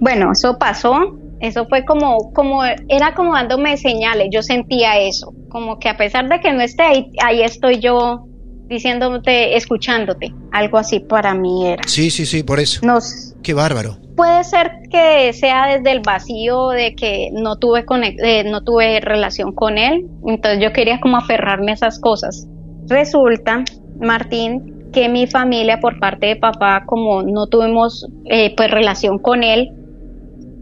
bueno, 0.00 0.32
eso 0.32 0.58
pasó. 0.58 1.18
Eso 1.42 1.66
fue 1.66 1.84
como, 1.84 2.32
como, 2.32 2.62
era 2.64 3.14
como 3.14 3.34
dándome 3.34 3.76
señales. 3.76 4.28
Yo 4.30 4.42
sentía 4.42 4.98
eso. 4.98 5.34
Como 5.48 5.80
que 5.80 5.88
a 5.88 5.96
pesar 5.96 6.28
de 6.28 6.40
que 6.40 6.52
no 6.52 6.62
esté 6.62 6.84
ahí, 6.84 7.10
ahí 7.22 7.42
estoy 7.42 7.80
yo 7.80 8.26
diciéndote, 8.68 9.56
escuchándote. 9.56 10.32
Algo 10.52 10.78
así 10.78 11.00
para 11.00 11.34
mí 11.34 11.66
era. 11.66 11.82
Sí, 11.86 12.10
sí, 12.10 12.26
sí, 12.26 12.44
por 12.44 12.60
eso. 12.60 12.86
Nos, 12.86 13.34
Qué 13.42 13.54
bárbaro. 13.54 13.96
puede 14.16 14.44
ser 14.44 14.70
que 14.88 15.32
sea 15.32 15.66
desde 15.66 15.90
el 15.90 16.00
vacío 16.00 16.68
de 16.68 16.94
que 16.94 17.30
no 17.32 17.56
tuve 17.56 17.84
eh, 18.24 18.44
no 18.44 18.62
tuve 18.62 19.00
relación 19.00 19.52
con 19.52 19.78
él. 19.78 20.06
Entonces 20.24 20.62
yo 20.62 20.72
quería 20.72 21.00
como 21.00 21.16
aferrarme 21.16 21.72
a 21.72 21.74
esas 21.74 21.98
cosas. 21.98 22.46
Resulta, 22.86 23.64
Martín, 24.00 24.90
que 24.92 25.08
mi 25.08 25.26
familia 25.26 25.80
por 25.80 25.98
parte 25.98 26.26
de 26.26 26.36
papá, 26.36 26.84
como 26.86 27.22
no 27.24 27.48
tuvimos 27.48 28.06
eh, 28.26 28.54
pues 28.56 28.70
relación 28.70 29.18
con 29.18 29.42
él, 29.42 29.72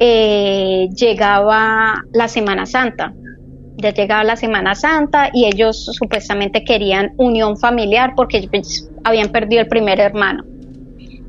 eh, 0.01 0.89
llegaba 0.97 2.03
la 2.13 2.27
Semana 2.27 2.65
Santa. 2.65 3.13
Ya 3.77 3.93
llegaba 3.93 4.25
la 4.25 4.37
Semana 4.37 4.75
Santa 4.75 5.31
y 5.33 5.45
ellos 5.45 5.85
supuestamente 5.93 6.65
querían 6.65 7.13
unión 7.19 7.59
familiar 7.59 8.15
porque 8.17 8.49
pues, 8.51 8.91
habían 9.05 9.29
perdido 9.29 9.61
el 9.63 9.69
primer 9.69 10.01
hermano. 10.01 10.43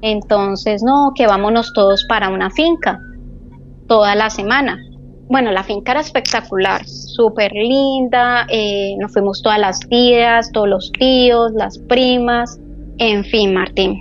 Entonces, 0.02 0.82
no, 0.84 1.12
que 1.16 1.28
vámonos 1.28 1.74
todos 1.74 2.06
para 2.08 2.30
una 2.30 2.50
finca 2.50 3.00
toda 3.88 4.16
la 4.16 4.30
semana. 4.30 4.80
Bueno, 5.28 5.52
la 5.52 5.64
finca 5.64 5.92
era 5.92 6.02
espectacular, 6.02 6.86
súper 6.86 7.52
linda, 7.52 8.46
eh, 8.50 8.96
nos 9.00 9.12
fuimos 9.14 9.42
todas 9.42 9.60
las 9.60 9.80
tías, 9.82 10.50
todos 10.54 10.70
los 10.70 10.92
tíos, 10.94 11.52
las 11.54 11.78
primas, 11.78 12.58
en 12.98 13.24
fin, 13.26 13.54
Martín. 13.54 14.00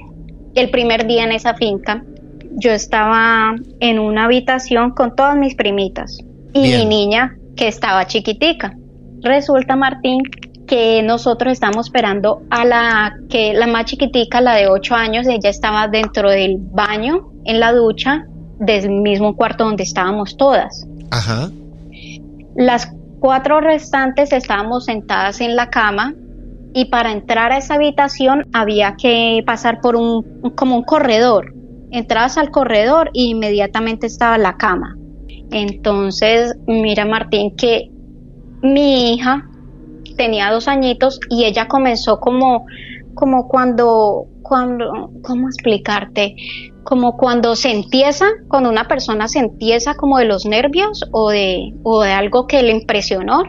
El 0.54 0.70
primer 0.70 1.06
día 1.06 1.24
en 1.24 1.32
esa 1.32 1.54
finca, 1.54 2.04
yo 2.52 2.72
estaba 2.72 3.54
en 3.80 3.98
una 3.98 4.24
habitación 4.24 4.90
con 4.90 5.14
todas 5.14 5.36
mis 5.36 5.54
primitas 5.54 6.18
y 6.52 6.62
Bien. 6.62 6.80
mi 6.80 6.84
niña 6.86 7.36
que 7.56 7.68
estaba 7.68 8.06
chiquitica. 8.06 8.74
Resulta, 9.22 9.76
Martín, 9.76 10.22
que 10.66 11.02
nosotros 11.02 11.52
estamos 11.52 11.86
esperando 11.86 12.42
a 12.50 12.64
la 12.64 13.16
que 13.28 13.52
la 13.52 13.66
más 13.66 13.86
chiquitica, 13.86 14.40
la 14.40 14.54
de 14.54 14.68
8 14.68 14.94
años, 14.94 15.26
ella 15.26 15.50
estaba 15.50 15.88
dentro 15.88 16.30
del 16.30 16.58
baño, 16.58 17.32
en 17.44 17.60
la 17.60 17.72
ducha, 17.72 18.26
del 18.58 18.90
mismo 18.90 19.34
cuarto 19.36 19.64
donde 19.64 19.82
estábamos 19.82 20.36
todas. 20.36 20.86
Ajá. 21.10 21.50
Las 22.54 22.92
cuatro 23.18 23.60
restantes 23.60 24.32
estábamos 24.32 24.84
sentadas 24.84 25.40
en 25.40 25.56
la 25.56 25.70
cama 25.70 26.14
y 26.72 26.86
para 26.86 27.12
entrar 27.12 27.52
a 27.52 27.58
esa 27.58 27.74
habitación 27.74 28.46
había 28.52 28.94
que 28.96 29.42
pasar 29.44 29.80
por 29.80 29.96
un 29.96 30.52
como 30.54 30.76
un 30.76 30.82
corredor. 30.84 31.54
Entrabas 31.90 32.38
al 32.38 32.50
corredor 32.50 33.08
e 33.14 33.22
inmediatamente 33.22 34.06
estaba 34.06 34.38
la 34.38 34.56
cama. 34.56 34.96
Entonces, 35.50 36.54
mira 36.66 37.04
Martín 37.04 37.56
que 37.56 37.90
mi 38.62 39.14
hija 39.14 39.48
tenía 40.16 40.50
dos 40.50 40.68
añitos 40.68 41.18
y 41.28 41.44
ella 41.44 41.66
comenzó 41.66 42.20
como 42.20 42.66
como 43.14 43.48
cuando 43.48 44.26
cuando 44.42 45.10
cómo 45.22 45.48
explicarte 45.48 46.36
como 46.84 47.16
cuando 47.16 47.56
se 47.56 47.70
empieza 47.70 48.26
cuando 48.48 48.68
una 48.68 48.86
persona 48.86 49.28
se 49.28 49.38
empieza 49.38 49.94
como 49.94 50.18
de 50.18 50.26
los 50.26 50.46
nervios 50.46 51.04
o 51.12 51.30
de 51.30 51.72
o 51.82 52.02
de 52.02 52.12
algo 52.12 52.46
que 52.46 52.62
le 52.62 52.72
impresionó 52.72 53.42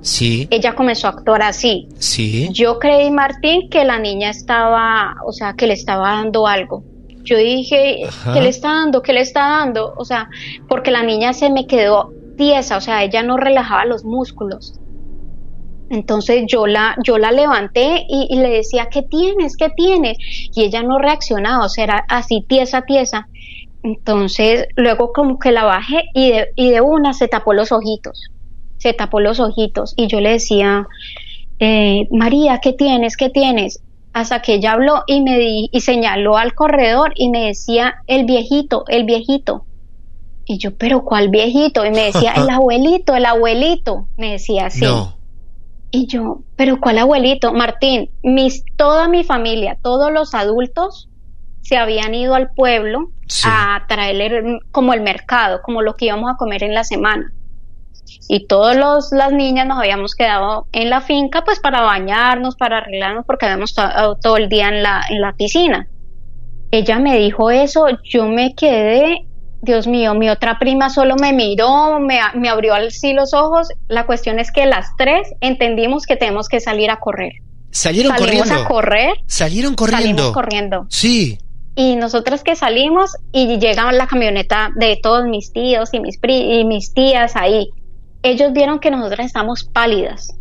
Sí, 0.00 0.48
ella 0.50 0.74
comenzó 0.74 1.06
a 1.06 1.10
actuar 1.10 1.42
así 1.42 1.86
sí. 1.98 2.48
yo 2.52 2.80
creí 2.80 3.10
Martín 3.12 3.68
que 3.70 3.84
la 3.84 4.00
niña 4.00 4.30
estaba 4.30 5.14
o 5.24 5.32
sea 5.32 5.54
que 5.54 5.68
le 5.68 5.74
estaba 5.74 6.10
dando 6.10 6.48
algo 6.48 6.82
yo 7.24 7.36
dije 7.36 8.04
Ajá. 8.06 8.34
que 8.34 8.40
le 8.40 8.48
está 8.48 8.68
dando 8.68 9.02
que 9.02 9.12
le 9.12 9.20
está 9.20 9.40
dando 9.40 9.92
o 9.96 10.04
sea 10.04 10.28
porque 10.68 10.90
la 10.90 11.02
niña 11.02 11.32
se 11.32 11.50
me 11.50 11.66
quedó 11.66 12.10
tiesa 12.36 12.76
o 12.76 12.80
sea 12.80 13.04
ella 13.04 13.22
no 13.22 13.36
relajaba 13.36 13.84
los 13.84 14.04
músculos 14.04 14.80
entonces 15.92 16.44
yo 16.48 16.66
la, 16.66 16.96
yo 17.04 17.18
la 17.18 17.32
levanté 17.32 18.06
y, 18.08 18.26
y 18.30 18.36
le 18.36 18.48
decía, 18.48 18.88
¿qué 18.90 19.02
tienes? 19.02 19.58
¿Qué 19.58 19.68
tienes? 19.76 20.16
Y 20.54 20.64
ella 20.64 20.82
no 20.82 20.98
reaccionaba, 20.98 21.66
o 21.66 21.68
sea, 21.68 21.84
era 21.84 22.04
así 22.08 22.46
tiesa, 22.48 22.80
tiesa. 22.82 23.28
Entonces 23.82 24.68
luego 24.74 25.12
como 25.12 25.38
que 25.38 25.52
la 25.52 25.64
bajé 25.64 26.04
y 26.14 26.30
de, 26.30 26.48
y 26.56 26.70
de 26.70 26.80
una 26.80 27.12
se 27.12 27.28
tapó 27.28 27.52
los 27.52 27.72
ojitos, 27.72 28.30
se 28.78 28.94
tapó 28.94 29.20
los 29.20 29.38
ojitos 29.38 29.92
y 29.96 30.06
yo 30.06 30.20
le 30.20 30.30
decía, 30.30 30.86
eh, 31.58 32.06
María, 32.10 32.58
¿qué 32.62 32.72
tienes? 32.72 33.18
¿Qué 33.18 33.28
tienes? 33.28 33.82
Hasta 34.12 34.42
que 34.42 34.54
ella 34.54 34.72
habló 34.72 35.04
y 35.06 35.22
me 35.22 35.38
di, 35.38 35.68
y 35.72 35.80
señaló 35.80 36.36
al 36.36 36.54
corredor 36.54 37.12
y 37.14 37.30
me 37.30 37.46
decía, 37.46 37.94
el 38.06 38.24
viejito, 38.26 38.84
el 38.88 39.04
viejito. 39.04 39.64
Y 40.44 40.58
yo, 40.58 40.76
pero 40.76 41.02
¿cuál 41.04 41.28
viejito? 41.30 41.84
Y 41.86 41.90
me 41.90 42.04
decía, 42.04 42.32
el 42.34 42.50
abuelito, 42.50 43.14
el 43.14 43.24
abuelito. 43.24 44.08
Me 44.16 44.32
decía 44.32 44.66
así. 44.66 44.84
No. 44.84 45.16
Y 45.90 46.06
yo, 46.06 46.40
pero 46.56 46.78
¿cuál 46.80 46.98
abuelito? 46.98 47.52
Martín, 47.52 48.10
mis, 48.22 48.64
toda 48.76 49.08
mi 49.08 49.24
familia, 49.24 49.78
todos 49.82 50.10
los 50.12 50.34
adultos 50.34 51.08
se 51.60 51.76
habían 51.76 52.14
ido 52.14 52.34
al 52.34 52.50
pueblo 52.50 53.10
Sí. 53.26 53.48
a 53.50 53.84
traer 53.88 54.44
como 54.72 54.92
el 54.94 55.00
mercado, 55.00 55.60
como 55.62 55.80
lo 55.80 55.94
que 55.96 56.06
íbamos 56.06 56.30
a 56.30 56.36
comer 56.36 56.64
en 56.64 56.74
la 56.74 56.84
semana. 56.84 57.32
Y 58.28 58.46
todas 58.46 58.76
las 59.12 59.32
niñas 59.32 59.66
nos 59.66 59.78
habíamos 59.78 60.14
quedado 60.14 60.66
en 60.72 60.90
la 60.90 61.00
finca 61.00 61.42
pues 61.44 61.58
para 61.60 61.80
bañarnos, 61.82 62.56
para 62.56 62.78
arreglarnos, 62.78 63.24
porque 63.26 63.46
habíamos 63.46 63.70
estado 63.70 64.16
todo 64.16 64.36
el 64.36 64.48
día 64.48 64.68
en 64.68 64.82
la, 64.82 65.02
en 65.08 65.20
la 65.20 65.32
piscina. 65.34 65.88
Ella 66.70 66.98
me 66.98 67.18
dijo 67.18 67.50
eso, 67.50 67.86
yo 68.04 68.26
me 68.26 68.54
quedé, 68.54 69.26
Dios 69.60 69.86
mío, 69.86 70.14
mi 70.14 70.30
otra 70.30 70.58
prima 70.58 70.88
solo 70.88 71.16
me 71.16 71.32
miró, 71.32 72.00
me, 72.00 72.18
me 72.34 72.48
abrió 72.48 72.74
así 72.74 73.12
los 73.12 73.34
ojos. 73.34 73.68
La 73.88 74.06
cuestión 74.06 74.38
es 74.38 74.50
que 74.50 74.64
las 74.66 74.86
tres 74.96 75.28
entendimos 75.40 76.06
que 76.06 76.16
tenemos 76.16 76.48
que 76.48 76.60
salir 76.60 76.90
a 76.90 76.96
correr. 76.96 77.32
¿Salieron 77.70 78.12
Salimos 78.16 78.42
corriendo? 78.48 78.64
a 78.64 78.68
correr, 78.68 79.14
¿Salieron 79.26 79.74
corriendo? 79.74 80.04
salimos 80.06 80.32
corriendo. 80.32 80.86
Sí. 80.88 81.38
Y 81.74 81.96
nosotras 81.96 82.42
que 82.42 82.54
salimos 82.54 83.16
y 83.32 83.58
llega 83.58 83.90
la 83.92 84.06
camioneta 84.06 84.70
de 84.76 84.98
todos 85.02 85.24
mis 85.26 85.52
tíos 85.52 85.92
y 85.94 86.00
mis, 86.00 86.18
pri- 86.18 86.60
y 86.60 86.64
mis 86.64 86.92
tías 86.94 87.34
ahí. 87.36 87.70
Ellos 88.22 88.52
vieron 88.52 88.78
que 88.78 88.90
nosotras 88.90 89.26
estamos 89.26 89.64
pálidas, 89.64 90.38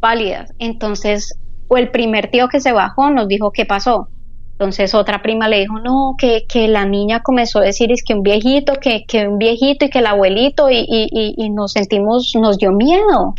pálidas. 0.00 0.52
Entonces, 0.58 1.38
o 1.68 1.76
el 1.76 1.90
primer 1.90 2.30
tío 2.30 2.48
que 2.48 2.60
se 2.60 2.72
bajó 2.72 3.10
nos 3.10 3.28
dijo 3.28 3.50
qué 3.50 3.64
pasó. 3.64 4.08
Entonces 4.52 4.94
otra 4.94 5.20
prima 5.20 5.48
le 5.48 5.60
dijo, 5.60 5.78
no, 5.80 6.14
que, 6.16 6.46
que 6.48 6.66
la 6.66 6.86
niña 6.86 7.20
comenzó 7.20 7.58
a 7.58 7.64
decir 7.64 7.92
es 7.92 8.02
que 8.02 8.14
un 8.14 8.22
viejito, 8.22 8.74
que, 8.80 9.04
que 9.06 9.28
un 9.28 9.36
viejito 9.36 9.84
y 9.84 9.90
que 9.90 9.98
el 9.98 10.06
abuelito 10.06 10.70
y, 10.70 10.78
y, 10.88 11.34
y 11.36 11.50
nos 11.50 11.72
sentimos, 11.72 12.32
nos 12.40 12.56
dio 12.56 12.72
miedo. 12.72 13.34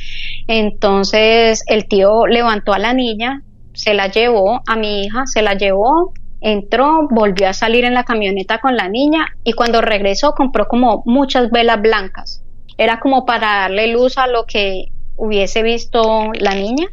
Entonces 0.45 1.63
el 1.65 1.87
tío 1.87 2.27
levantó 2.27 2.73
a 2.73 2.77
la 2.77 2.93
niña, 2.93 3.41
se 3.73 3.95
la 3.95 4.09
llevó 4.11 4.61
a 4.67 4.75
mi 4.75 5.05
hija, 5.05 5.25
se 5.25 5.41
la 5.41 5.55
llevó, 5.55 6.13
entró, 6.39 7.07
volvió 7.09 7.49
a 7.49 7.53
salir 7.53 7.83
en 7.85 7.95
la 7.95 8.03
camioneta 8.03 8.59
con 8.59 8.77
la 8.77 8.87
niña 8.87 9.25
y 9.43 9.53
cuando 9.53 9.81
regresó 9.81 10.33
compró 10.33 10.67
como 10.67 11.01
muchas 11.07 11.49
velas 11.49 11.81
blancas. 11.81 12.43
Era 12.77 12.99
como 12.99 13.25
para 13.25 13.61
darle 13.61 13.87
luz 13.87 14.17
a 14.17 14.27
lo 14.27 14.45
que 14.45 14.91
hubiese 15.15 15.63
visto 15.63 16.31
la 16.39 16.53
niña 16.53 16.87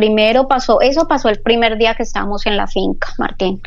primero 0.00 0.48
pasó, 0.48 0.80
eso 0.80 1.06
pasó 1.06 1.28
el 1.28 1.40
primer 1.40 1.76
día 1.76 1.94
que 1.94 2.04
estábamos 2.04 2.46
en 2.46 2.56
la 2.56 2.66
finca, 2.66 3.08
Martín. 3.18 3.60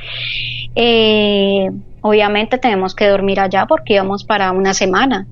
Eh, 0.75 1.69
obviamente 2.01 2.57
tenemos 2.57 2.95
que 2.95 3.07
dormir 3.07 3.39
allá 3.39 3.67
porque 3.67 3.93
íbamos 3.93 4.23
para 4.23 4.51
una 4.51 4.73
semana. 4.73 5.27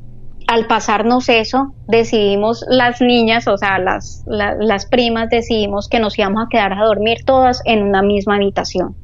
Al 0.48 0.68
pasarnos 0.68 1.28
eso, 1.30 1.74
decidimos 1.88 2.64
las 2.68 3.02
niñas, 3.02 3.48
o 3.48 3.58
sea, 3.58 3.80
las, 3.80 4.24
las 4.28 4.86
primas, 4.86 5.30
decidimos 5.30 5.90
que 5.90 6.00
nos 6.00 6.20
íbamos 6.20 6.46
a 6.46 6.50
quedar 6.50 6.74
a 6.74 6.86
dormir 6.86 7.26
todas 7.26 7.62
en 7.66 7.82
una 7.82 8.04
misma 8.04 8.36
habitación. 8.36 8.96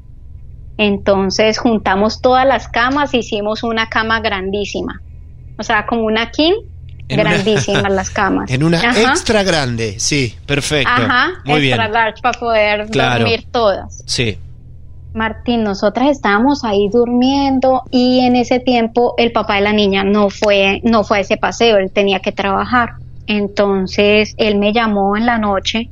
Entonces 0.77 1.57
juntamos 1.57 2.21
todas 2.21 2.45
las 2.45 2.67
camas, 2.67 3.15
hicimos 3.15 3.63
una 3.63 3.87
cama 3.87 4.19
grandísima, 4.19 5.01
o 5.57 5.63
sea, 5.63 5.87
como 5.87 6.03
una 6.03 6.29
king 6.29 6.53
grandísimas 7.07 7.91
las 7.91 8.09
camas. 8.09 8.49
En 8.57 8.63
una 8.63 8.79
extra 8.79 9.43
grande, 9.43 9.95
sí, 9.99 10.35
perfecto. 10.45 10.91
Ajá, 10.91 11.29
Muy 11.45 11.67
extra 11.67 11.85
bien. 11.85 11.93
large 11.93 12.21
para 12.21 12.39
poder 12.39 12.89
dormir 12.89 13.45
todas. 13.51 14.03
Sí. 14.05 14.37
Martín, 15.13 15.63
nosotras 15.63 16.09
estábamos 16.09 16.63
ahí 16.63 16.89
durmiendo 16.91 17.83
y 17.89 18.19
en 18.19 18.35
ese 18.35 18.59
tiempo 18.59 19.15
el 19.17 19.31
papá 19.31 19.55
de 19.55 19.61
la 19.61 19.73
niña 19.73 20.03
no 20.03 20.29
fue, 20.29 20.79
no 20.83 21.03
fue 21.03 21.17
a 21.17 21.21
ese 21.21 21.37
paseo, 21.37 21.77
él 21.77 21.91
tenía 21.91 22.19
que 22.19 22.31
trabajar. 22.31 22.91
Entonces 23.25 24.35
él 24.37 24.57
me 24.57 24.73
llamó 24.73 25.17
en 25.17 25.25
la 25.25 25.37
noche, 25.37 25.89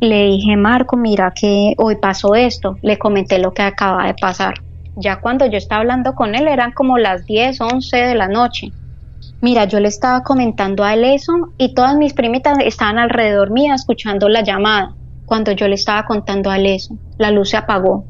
le 0.00 0.24
dije, 0.24 0.56
Marco, 0.56 0.96
mira 0.96 1.32
que 1.34 1.74
hoy 1.78 1.96
pasó 1.96 2.34
esto, 2.34 2.76
le 2.82 2.98
comenté 2.98 3.38
lo 3.38 3.52
que 3.52 3.62
acaba 3.62 4.06
de 4.06 4.14
pasar. 4.14 4.54
Ya 4.96 5.20
cuando 5.20 5.46
yo 5.46 5.58
estaba 5.58 5.82
hablando 5.82 6.14
con 6.14 6.34
él 6.34 6.48
eran 6.48 6.72
como 6.72 6.98
las 6.98 7.24
10, 7.26 7.60
11 7.60 7.96
de 7.96 8.14
la 8.14 8.28
noche. 8.28 8.72
Mira, 9.40 9.64
yo 9.66 9.80
le 9.80 9.88
estaba 9.88 10.22
comentando 10.22 10.82
a 10.82 10.94
él 10.94 11.04
eso 11.04 11.32
y 11.58 11.74
todas 11.74 11.96
mis 11.96 12.14
primitas 12.14 12.58
estaban 12.64 12.98
alrededor 12.98 13.50
mía 13.50 13.74
escuchando 13.74 14.28
la 14.28 14.42
llamada. 14.42 14.94
Cuando 15.24 15.52
yo 15.52 15.68
le 15.68 15.74
estaba 15.74 16.04
contando 16.04 16.50
a 16.50 16.56
él 16.56 16.66
eso, 16.66 16.96
la 17.18 17.30
luz 17.30 17.50
se 17.50 17.56
apagó. 17.56 18.06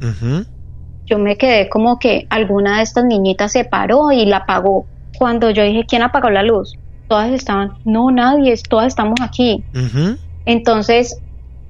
Yo 1.08 1.18
me 1.18 1.36
quedé 1.36 1.68
como 1.68 1.98
que 1.98 2.26
alguna 2.30 2.76
de 2.78 2.82
estas 2.82 3.04
niñitas 3.04 3.52
se 3.52 3.64
paró 3.64 4.12
y 4.12 4.26
la 4.26 4.38
apagó. 4.38 4.86
Cuando 5.18 5.50
yo 5.50 5.62
dije, 5.62 5.84
¿quién 5.88 6.02
apagó 6.02 6.30
la 6.30 6.42
luz? 6.42 6.74
Todas 7.08 7.30
estaban, 7.32 7.72
no, 7.84 8.10
nadie, 8.10 8.54
todas 8.68 8.88
estamos 8.88 9.20
aquí. 9.22 9.64
Entonces, 10.44 11.20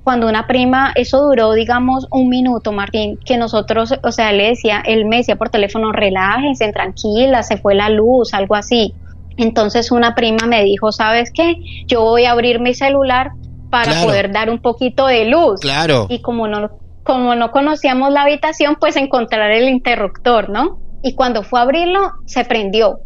cuando 0.02 0.28
una 0.28 0.46
prima, 0.46 0.92
eso 0.94 1.20
duró, 1.22 1.52
digamos, 1.52 2.06
un 2.10 2.28
minuto, 2.28 2.72
Martín, 2.72 3.18
que 3.24 3.36
nosotros, 3.36 3.92
o 4.02 4.12
sea, 4.12 4.32
le 4.32 4.50
decía, 4.50 4.82
él 4.86 5.04
me 5.04 5.16
decía 5.16 5.36
por 5.36 5.50
teléfono, 5.50 5.92
relájense, 5.92 6.72
tranquila, 6.72 7.42
se 7.42 7.56
fue 7.56 7.74
la 7.74 7.90
luz, 7.90 8.32
algo 8.32 8.54
así. 8.54 8.94
Entonces 9.36 9.90
una 9.90 10.14
prima 10.14 10.46
me 10.46 10.64
dijo, 10.64 10.92
¿sabes 10.92 11.30
qué? 11.34 11.54
Yo 11.86 12.02
voy 12.02 12.24
a 12.24 12.32
abrir 12.32 12.60
mi 12.60 12.74
celular 12.74 13.30
para 13.70 13.92
Claro. 13.92 14.06
poder 14.06 14.32
dar 14.32 14.50
un 14.50 14.60
poquito 14.60 15.06
de 15.06 15.26
luz. 15.26 15.60
Claro. 15.60 16.06
Y 16.08 16.22
como 16.22 16.48
no, 16.48 16.70
como 17.02 17.34
no 17.34 17.50
conocíamos 17.50 18.12
la 18.12 18.22
habitación, 18.22 18.76
pues 18.80 18.96
encontrar 18.96 19.50
el 19.50 19.68
interruptor, 19.68 20.48
¿no? 20.50 20.78
Y 21.02 21.14
cuando 21.14 21.42
fue 21.42 21.60
a 21.60 21.62
abrirlo, 21.62 22.12
se 22.26 22.44
prendió. 22.44 23.00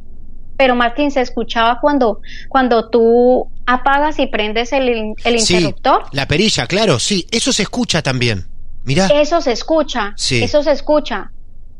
Pero 0.56 0.75
Martín, 0.76 1.10
se 1.10 1.20
escuchaba 1.22 1.78
cuando, 1.80 2.19
cuando 2.49 2.90
tú 2.90 3.50
apagas 3.66 4.19
y 4.19 4.26
prendes 4.26 4.73
el, 4.73 5.14
el 5.25 5.40
Sí, 5.40 5.54
interruptor. 5.54 6.02
la 6.12 6.26
perilla, 6.28 6.66
claro, 6.66 6.99
sí, 6.99 7.26
eso 7.30 7.52
se 7.52 7.62
escucha 7.62 8.02
también. 8.02 8.45
Mirá. 8.84 9.06
Eso 9.08 9.40
se 9.40 9.52
escucha, 9.52 10.12
Sí. 10.16 10.43
eso 10.43 10.62
se 10.62 10.73
escucha. 10.73 11.30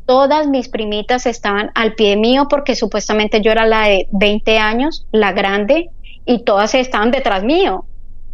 Todas 0.05 0.47
mis 0.47 0.67
primitas 0.67 1.25
estaban 1.25 1.71
al 1.75 1.93
pie 1.93 2.17
mío 2.17 2.47
porque 2.49 2.75
supuestamente 2.75 3.41
yo 3.41 3.51
era 3.51 3.65
la 3.65 3.87
de 3.87 4.07
20 4.11 4.57
años, 4.57 5.05
la 5.11 5.31
grande, 5.31 5.89
y 6.25 6.43
todas 6.43 6.75
estaban 6.75 7.11
detrás 7.11 7.43
mío. 7.43 7.85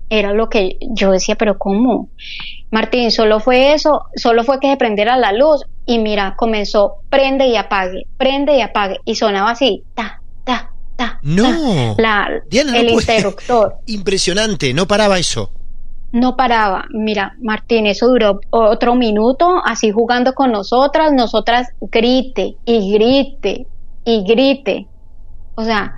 Era 0.10 0.34
lo 0.34 0.50
que 0.50 0.78
yo 0.82 1.12
decía, 1.12 1.36
pero 1.36 1.58
¿cómo? 1.58 2.10
Martín, 2.72 3.12
solo 3.12 3.40
fue 3.40 3.74
eso, 3.74 4.06
solo 4.16 4.44
fue 4.44 4.60
que 4.60 4.70
se 4.70 4.78
prendiera 4.78 5.18
la 5.18 5.34
luz 5.34 5.66
y 5.86 6.00
mira, 6.00 6.36
comenzó 6.38 6.96
prende 7.10 7.48
y 7.48 7.56
apague, 7.56 8.08
prende 8.18 8.58
y 8.58 8.62
apague 8.62 9.00
y 9.06 9.16
sonaba 9.16 9.52
así, 9.52 9.84
ta, 9.94 10.22
ta, 10.44 10.72
ta. 10.96 11.20
No. 11.22 11.96
ta, 11.96 12.02
la, 12.02 12.30
Diana, 12.50 12.78
el 12.78 12.90
interruptor 12.90 13.76
Impresionante, 13.86 14.74
no 14.74 14.88
paraba 14.88 15.18
eso. 15.20 15.52
No 16.12 16.36
paraba. 16.36 16.86
Mira, 16.92 17.34
Martín, 17.42 17.86
eso 17.88 18.08
duró 18.08 18.40
otro 18.50 18.96
minuto, 18.96 19.62
así 19.66 19.92
jugando 19.92 20.34
con 20.34 20.52
nosotras, 20.52 21.12
nosotras 21.14 21.68
grite 21.82 22.58
y 22.66 22.94
grite 22.94 23.68
y 24.06 24.24
grite. 24.24 24.90
O 25.56 25.64
sea, 25.64 25.96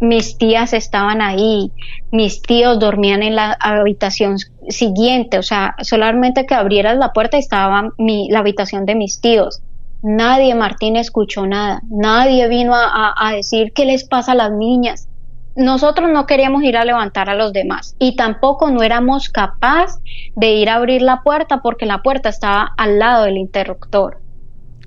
mis 0.00 0.38
tías 0.38 0.72
estaban 0.72 1.22
ahí, 1.22 1.72
mis 2.10 2.42
tíos 2.42 2.78
dormían 2.78 3.22
en 3.22 3.36
la 3.36 3.56
habitación 3.60 4.36
siguiente, 4.68 5.38
o 5.38 5.42
sea, 5.42 5.74
solamente 5.82 6.46
que 6.46 6.54
abrieras 6.54 6.96
la 6.98 7.10
puerta 7.12 7.36
estaba 7.38 7.90
mi, 7.98 8.28
la 8.30 8.40
habitación 8.40 8.86
de 8.86 8.94
mis 8.94 9.20
tíos. 9.20 9.60
Nadie, 10.02 10.54
Martín, 10.54 10.96
escuchó 10.96 11.46
nada, 11.46 11.80
nadie 11.88 12.48
vino 12.48 12.74
a, 12.74 12.86
a- 12.86 13.14
a 13.28 13.32
decir 13.32 13.72
qué 13.74 13.84
les 13.86 14.06
pasa 14.08 14.32
a 14.32 14.34
las 14.34 14.52
niñas, 14.52 15.08
nosotros 15.56 16.10
no 16.12 16.26
queríamos 16.26 16.62
ir 16.64 16.76
a 16.76 16.84
levantar 16.84 17.28
a 17.30 17.34
los 17.34 17.52
demás 17.52 17.94
y 17.98 18.16
tampoco 18.16 18.70
no 18.70 18.82
éramos 18.82 19.28
capaz 19.28 19.98
de 20.34 20.52
ir 20.54 20.68
a 20.68 20.74
abrir 20.76 21.02
la 21.02 21.22
puerta 21.22 21.60
porque 21.62 21.86
la 21.86 22.02
puerta 22.02 22.28
estaba 22.28 22.72
al 22.76 22.98
lado 22.98 23.24
del 23.24 23.36
interruptor, 23.36 24.18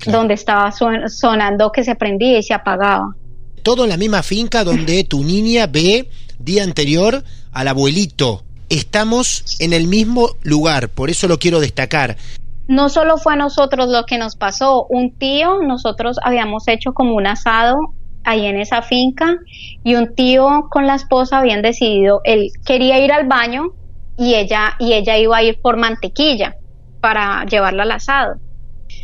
donde 0.06 0.34
estaba 0.34 0.72
son- 0.72 1.10
sonando 1.10 1.72
que 1.72 1.84
se 1.84 1.96
prendía 1.96 2.38
y 2.38 2.44
se 2.44 2.54
apagaba. 2.54 3.16
Todo 3.64 3.84
en 3.84 3.90
la 3.90 3.98
misma 3.98 4.24
finca 4.24 4.64
donde 4.64 5.04
tu 5.10 5.24
niña 5.24 5.68
ve 5.68 6.10
día 6.40 6.64
anterior 6.64 7.24
al 7.54 7.68
abuelito. 7.68 8.44
Estamos 8.70 9.58
en 9.60 9.72
el 9.74 9.88
mismo 9.88 10.30
lugar, 10.44 10.90
por 10.90 11.10
eso 11.10 11.28
lo 11.30 11.40
quiero 11.40 11.60
destacar. 11.62 12.18
No 12.68 12.90
solo 12.90 13.18
fue 13.18 13.34
a 13.34 13.38
nosotros 13.38 13.88
lo 13.88 14.04
que 14.06 14.18
nos 14.18 14.36
pasó, 14.36 14.86
un 14.90 15.16
tío, 15.18 15.62
nosotros 15.64 16.18
habíamos 16.22 16.68
hecho 16.68 16.94
como 16.94 17.16
un 17.16 17.26
asado 17.26 17.78
ahí 18.28 18.46
en 18.46 18.58
esa 18.58 18.82
finca 18.82 19.38
y 19.84 19.96
un 19.96 20.14
tío 20.14 20.68
con 20.70 20.86
la 20.86 20.96
esposa 20.96 21.40
habían 21.40 21.62
decidido, 21.62 22.22
él 22.26 22.50
quería 22.66 23.00
ir 23.00 23.12
al 23.12 23.26
baño 23.26 23.70
y 24.18 24.36
ella, 24.36 24.76
y 24.80 24.94
ella 24.94 25.18
iba 25.18 25.38
a 25.38 25.44
ir 25.44 25.62
por 25.62 25.78
mantequilla 25.78 26.56
para 27.00 27.46
llevarla 27.46 27.84
al 27.84 27.92
asado. 27.92 28.36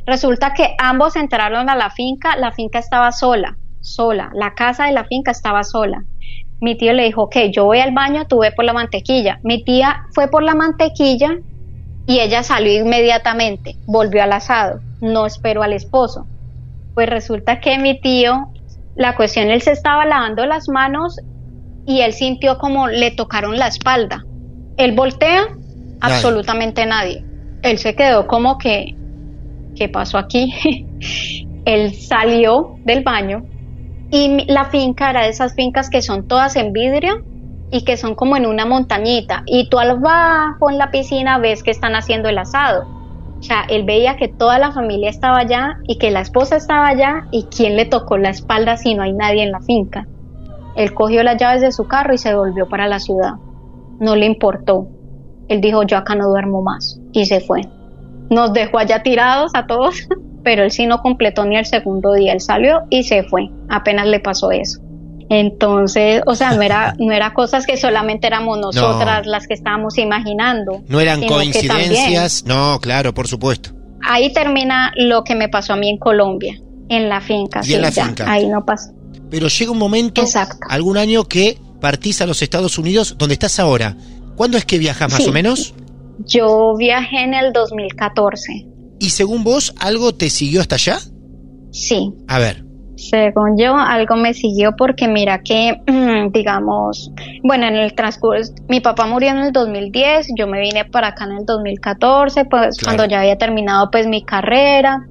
Resulta 0.06 0.54
que 0.54 0.76
ambos 0.78 1.16
entraron 1.16 1.70
a 1.70 1.76
la 1.76 1.90
finca, 1.90 2.36
la 2.36 2.52
finca 2.52 2.80
estaba 2.80 3.12
sola, 3.14 3.58
sola, 3.80 4.30
la 4.34 4.54
casa 4.54 4.86
de 4.86 4.92
la 4.92 5.06
finca 5.06 5.32
estaba 5.32 5.64
sola. 5.64 6.04
Mi 6.60 6.76
tío 6.76 6.94
le 6.94 7.06
dijo, 7.06 7.24
ok, 7.24 7.36
yo 7.52 7.66
voy 7.66 7.80
al 7.80 7.94
baño, 7.94 8.26
tú 8.26 8.40
ve 8.40 8.52
por 8.52 8.66
la 8.66 8.74
mantequilla. 8.74 9.40
Mi 9.44 9.64
tía 9.64 10.04
fue 10.14 10.28
por 10.28 10.44
la 10.44 10.56
mantequilla 10.56 11.38
y 12.06 12.20
ella 12.20 12.44
salió 12.44 12.82
inmediatamente, 12.82 13.76
volvió 13.86 14.24
al 14.24 14.34
asado, 14.34 14.82
no 15.02 15.26
esperó 15.26 15.64
al 15.64 15.74
esposo. 15.74 16.26
Pues 16.94 17.10
resulta 17.10 17.60
que 17.60 17.80
mi 17.80 18.00
tío, 18.00 18.53
la 18.96 19.16
cuestión, 19.16 19.50
él 19.50 19.62
se 19.62 19.72
estaba 19.72 20.06
lavando 20.06 20.46
las 20.46 20.70
manos 20.70 21.18
y 21.86 22.02
él 22.02 22.14
sintió 22.14 22.58
como 22.58 22.88
le 22.88 23.12
tocaron 23.12 23.58
la 23.58 23.68
espalda. 23.68 24.24
Él 24.78 24.94
voltea, 24.94 25.48
absolutamente 26.02 26.86
nadie. 26.86 27.26
Él 27.62 27.78
se 27.78 27.96
quedó 27.96 28.28
como 28.28 28.58
que, 28.58 28.96
¿qué 29.76 29.90
pasó 29.90 30.18
aquí? 30.18 30.54
él 31.66 31.94
salió 31.94 32.76
del 32.84 33.04
baño 33.04 33.46
y 34.12 34.46
la 34.52 34.66
finca 34.66 35.10
era 35.10 35.24
de 35.24 35.30
esas 35.30 35.56
fincas 35.56 35.90
que 35.90 36.02
son 36.02 36.28
todas 36.28 36.56
en 36.56 36.72
vidrio 36.72 37.24
y 37.72 37.84
que 37.84 37.98
son 37.98 38.14
como 38.14 38.38
en 38.38 38.46
una 38.46 38.66
montañita 38.66 39.44
y 39.48 39.70
tú 39.70 39.80
abajo 39.80 40.70
en 40.70 40.78
la 40.78 40.92
piscina 40.92 41.40
ves 41.40 41.64
que 41.64 41.72
están 41.72 41.96
haciendo 41.96 42.30
el 42.30 42.38
asado. 42.38 43.03
O 43.44 43.46
sea, 43.46 43.66
él 43.68 43.84
veía 43.84 44.16
que 44.16 44.30
toda 44.30 44.58
la 44.58 44.72
familia 44.72 45.10
estaba 45.10 45.40
allá 45.40 45.76
y 45.86 45.98
que 45.98 46.12
la 46.12 46.22
esposa 46.22 46.56
estaba 46.56 46.88
allá 46.88 47.28
y 47.30 47.44
quién 47.54 47.76
le 47.76 47.84
tocó 47.84 48.18
la 48.18 48.30
espalda 48.30 48.78
si 48.78 48.96
no 48.96 49.04
hay 49.04 49.12
nadie 49.12 49.44
en 49.44 49.52
la 49.52 49.60
finca. 49.60 50.08
Él 50.78 50.94
cogió 50.94 51.24
las 51.24 51.36
llaves 51.36 51.60
de 51.60 51.74
su 51.74 51.86
carro 51.86 52.14
y 52.14 52.18
se 52.18 52.34
volvió 52.34 52.70
para 52.70 52.88
la 52.88 53.00
ciudad. 53.00 53.34
No 54.00 54.16
le 54.16 54.28
importó. 54.28 54.88
Él 55.50 55.60
dijo, 55.60 55.84
yo 55.84 55.98
acá 55.98 56.16
no 56.16 56.30
duermo 56.30 56.62
más 56.62 57.02
y 57.12 57.26
se 57.26 57.42
fue. 57.42 57.64
Nos 58.30 58.54
dejó 58.54 58.80
allá 58.80 59.04
tirados 59.04 59.52
a 59.56 59.68
todos, 59.68 60.08
pero 60.46 60.64
él 60.64 60.72
sí 60.72 60.88
no 60.88 61.02
completó 61.02 61.44
ni 61.44 61.58
el 61.58 61.66
segundo 61.66 62.14
día. 62.14 62.32
Él 62.32 62.40
salió 62.40 62.84
y 62.90 63.04
se 63.04 63.24
fue. 63.24 63.50
Apenas 63.68 64.08
le 64.08 64.22
pasó 64.22 64.52
eso. 64.52 64.80
Entonces, 65.40 66.22
o 66.28 66.36
sea, 66.36 66.54
no 66.54 66.62
era, 66.62 66.96
no 67.00 67.12
era 67.12 67.34
cosas 67.34 67.66
que 67.66 67.76
solamente 67.76 68.28
éramos 68.28 68.60
nosotras 68.60 69.26
las 69.26 69.48
que 69.48 69.56
estábamos 69.56 69.98
imaginando. 69.98 70.84
No 70.88 71.00
eran 71.00 71.24
coincidencias. 71.26 72.46
No, 72.46 72.80
claro, 72.80 73.16
por 73.16 73.28
supuesto. 73.28 73.72
Ahí 74.08 74.32
termina 74.32 74.92
lo 74.96 75.24
que 75.24 75.34
me 75.34 75.50
pasó 75.50 75.74
a 75.74 75.76
mí 75.76 75.90
en 75.90 75.98
Colombia, 75.98 76.56
en 76.90 77.10
la 77.10 77.20
finca. 77.20 77.62
Y 77.64 77.68
sí, 77.68 77.74
en 77.74 77.82
la 77.82 77.90
ya, 77.90 78.06
finca. 78.06 78.32
Ahí 78.32 78.48
no 78.48 78.64
pasó. 78.64 78.92
Pero 79.32 79.48
llega 79.48 79.72
un 79.72 79.80
momento, 79.80 80.22
Exacto. 80.22 80.58
algún 80.70 80.98
año 80.98 81.24
que 81.24 81.58
partís 81.82 82.22
a 82.22 82.28
los 82.28 82.42
Estados 82.44 82.78
Unidos, 82.78 83.16
donde 83.18 83.34
estás 83.34 83.60
ahora. 83.60 83.98
¿Cuándo 84.36 84.58
es 84.60 84.66
que 84.66 84.78
viajas 84.78 85.12
más 85.12 85.24
Sí. 85.24 85.30
o 85.30 85.34
menos? 85.34 85.74
Yo 86.28 86.76
viajé 86.78 87.24
en 87.24 87.34
el 87.34 87.52
2014. 87.54 88.68
Y 89.00 89.10
según 89.10 89.44
vos, 89.44 89.74
¿algo 89.80 90.14
te 90.14 90.30
siguió 90.30 90.62
hasta 90.62 90.76
allá? 90.76 91.00
Sí, 91.72 92.14
A 92.28 92.38
ver. 92.38 92.63
Según 93.10 93.58
yo, 93.58 93.76
algo 93.76 94.16
me 94.16 94.34
siguió 94.34 94.76
porque 94.76 95.08
mira 95.08 95.40
que, 95.40 95.82
digamos, 96.32 97.12
bueno, 97.44 97.66
en 97.68 97.76
el 97.76 97.94
transcurso, 97.94 98.54
mi 98.68 98.80
papá 98.80 99.06
murió 99.06 99.32
en 99.32 99.40
el 99.40 99.52
2010, 99.52 100.30
yo 100.36 100.48
me 100.48 100.60
vine 100.60 100.86
para 100.86 101.10
acá 101.10 101.26
en 101.26 101.34
el 101.34 101.46
2014, 101.46 102.46
pues 102.46 102.78
Claro. 102.78 102.98
cuando 102.98 103.06
ya 103.06 103.20
había 103.20 103.38
terminado 103.38 103.90
pues 103.92 104.08
mi 104.08 104.24
carrera, 104.24 105.08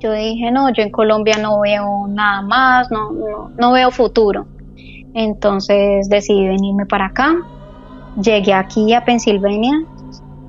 yo 0.00 0.12
dije, 0.12 0.50
no, 0.50 0.72
yo 0.72 0.82
en 0.82 0.90
Colombia 0.90 1.36
no 1.40 1.60
veo 1.60 2.06
nada 2.08 2.42
más, 2.42 2.90
no, 2.90 3.10
no, 3.12 3.50
no 3.56 3.72
veo 3.72 3.90
futuro. 3.90 4.46
Entonces 5.14 6.08
decidí 6.08 6.46
venirme 6.46 6.86
para 6.86 7.06
acá, 7.06 7.34
llegué 8.20 8.52
aquí 8.52 8.92
a 8.94 9.04
Pensilvania, 9.04 9.72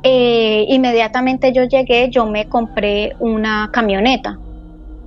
eh, 0.04 0.65
inmediatamente 0.69 1.52
yo 1.52 1.63
llegué, 1.63 2.10
yo 2.10 2.25
me 2.25 2.47
compré 2.47 3.15
una 3.19 3.69
camioneta, 3.71 4.38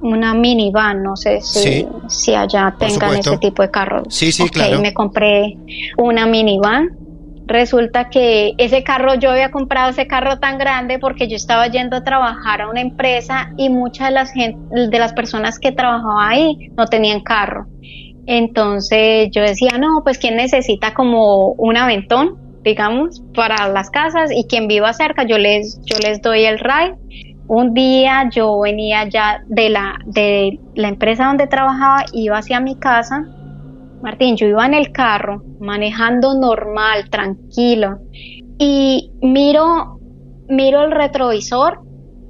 una 0.02 0.34
minivan, 0.34 1.02
no 1.02 1.16
sé 1.16 1.40
si, 1.40 1.58
Sí. 1.60 1.86
si 2.08 2.34
allá 2.34 2.74
tengan 2.78 3.16
ese 3.16 3.38
tipo 3.38 3.62
de 3.62 3.70
carros. 3.70 4.04
Sí, 4.10 4.32
sí, 4.32 4.42
Ok, 4.42 4.50
claro. 4.50 4.80
Me 4.80 4.92
compré 4.92 5.56
una 5.96 6.26
minivan. 6.26 6.88
Resulta 7.46 8.08
que 8.08 8.52
ese 8.56 8.82
carro, 8.84 9.14
yo 9.14 9.30
había 9.30 9.50
comprado 9.50 9.90
ese 9.90 10.06
carro 10.06 10.38
tan 10.38 10.58
grande 10.58 10.98
porque 10.98 11.26
yo 11.28 11.36
estaba 11.36 11.66
yendo 11.66 11.96
a 11.96 12.04
trabajar 12.04 12.62
a 12.62 12.70
una 12.70 12.80
empresa 12.80 13.50
y 13.56 13.68
muchas 13.68 14.08
de 14.08 14.14
las, 14.14 14.32
de 14.34 14.98
las 14.98 15.12
personas 15.12 15.58
que 15.58 15.72
trabajaban 15.72 16.30
ahí 16.30 16.70
no 16.76 16.86
tenían 16.86 17.20
carro. 17.20 17.66
Entonces 18.26 19.28
yo 19.32 19.42
decía, 19.42 19.78
no, 19.78 20.02
pues 20.04 20.18
quién 20.18 20.36
necesita 20.36 20.94
como 20.94 21.48
un 21.58 21.76
aventón, 21.76 22.36
digamos, 22.62 23.22
para 23.34 23.68
las 23.68 23.90
casas 23.90 24.30
y 24.34 24.44
quien 24.44 24.68
viva 24.68 24.92
cerca, 24.92 25.24
yo 25.26 25.36
les, 25.38 25.80
yo 25.84 25.96
les 25.98 26.22
doy 26.22 26.44
el 26.44 26.58
ride. 26.58 26.96
Un 27.48 27.74
día 27.74 28.28
yo 28.30 28.60
venía 28.60 29.08
ya 29.08 29.42
de 29.46 29.68
la, 29.68 29.98
de 30.06 30.58
la 30.74 30.88
empresa 30.88 31.26
donde 31.26 31.46
trabajaba, 31.46 32.04
iba 32.12 32.38
hacia 32.38 32.60
mi 32.60 32.76
casa. 32.76 33.26
Martín, 34.02 34.36
yo 34.36 34.46
iba 34.46 34.64
en 34.66 34.74
el 34.74 34.90
carro, 34.92 35.42
manejando 35.60 36.34
normal, 36.34 37.08
tranquilo, 37.10 37.98
y 38.58 39.10
miro, 39.20 39.98
miro 40.48 40.82
el 40.82 40.90
retrovisor, 40.90 41.80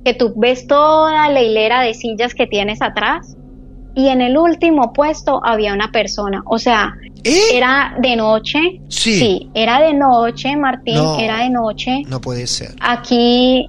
que 0.05 0.13
tú 0.15 0.35
ves 0.37 0.67
toda 0.67 1.31
la 1.31 1.41
hilera 1.43 1.81
de 1.81 1.95
sillas 1.95 2.35
que 2.35 2.47
tienes 2.47 2.83
atrás, 2.83 3.37
y 3.95 4.09
en 4.09 4.21
el 4.23 4.37
último 4.37 4.93
puesto 4.93 5.41
había 5.45 5.73
una 5.73 5.93
persona. 5.93 6.43
O 6.47 6.59
sea, 6.59 6.95
¿Eh? 7.25 7.39
era 7.55 7.95
de 8.01 8.17
noche. 8.17 8.59
Sí. 8.89 9.51
era 9.55 9.81
de 9.81 9.95
noche, 9.95 10.57
Martín, 10.57 10.97
No. 10.97 11.19
era 11.19 11.39
de 11.39 11.51
noche. 11.51 12.03
No 12.09 12.21
puede 12.21 12.47
ser. 12.47 12.71
Aquí, 12.81 13.69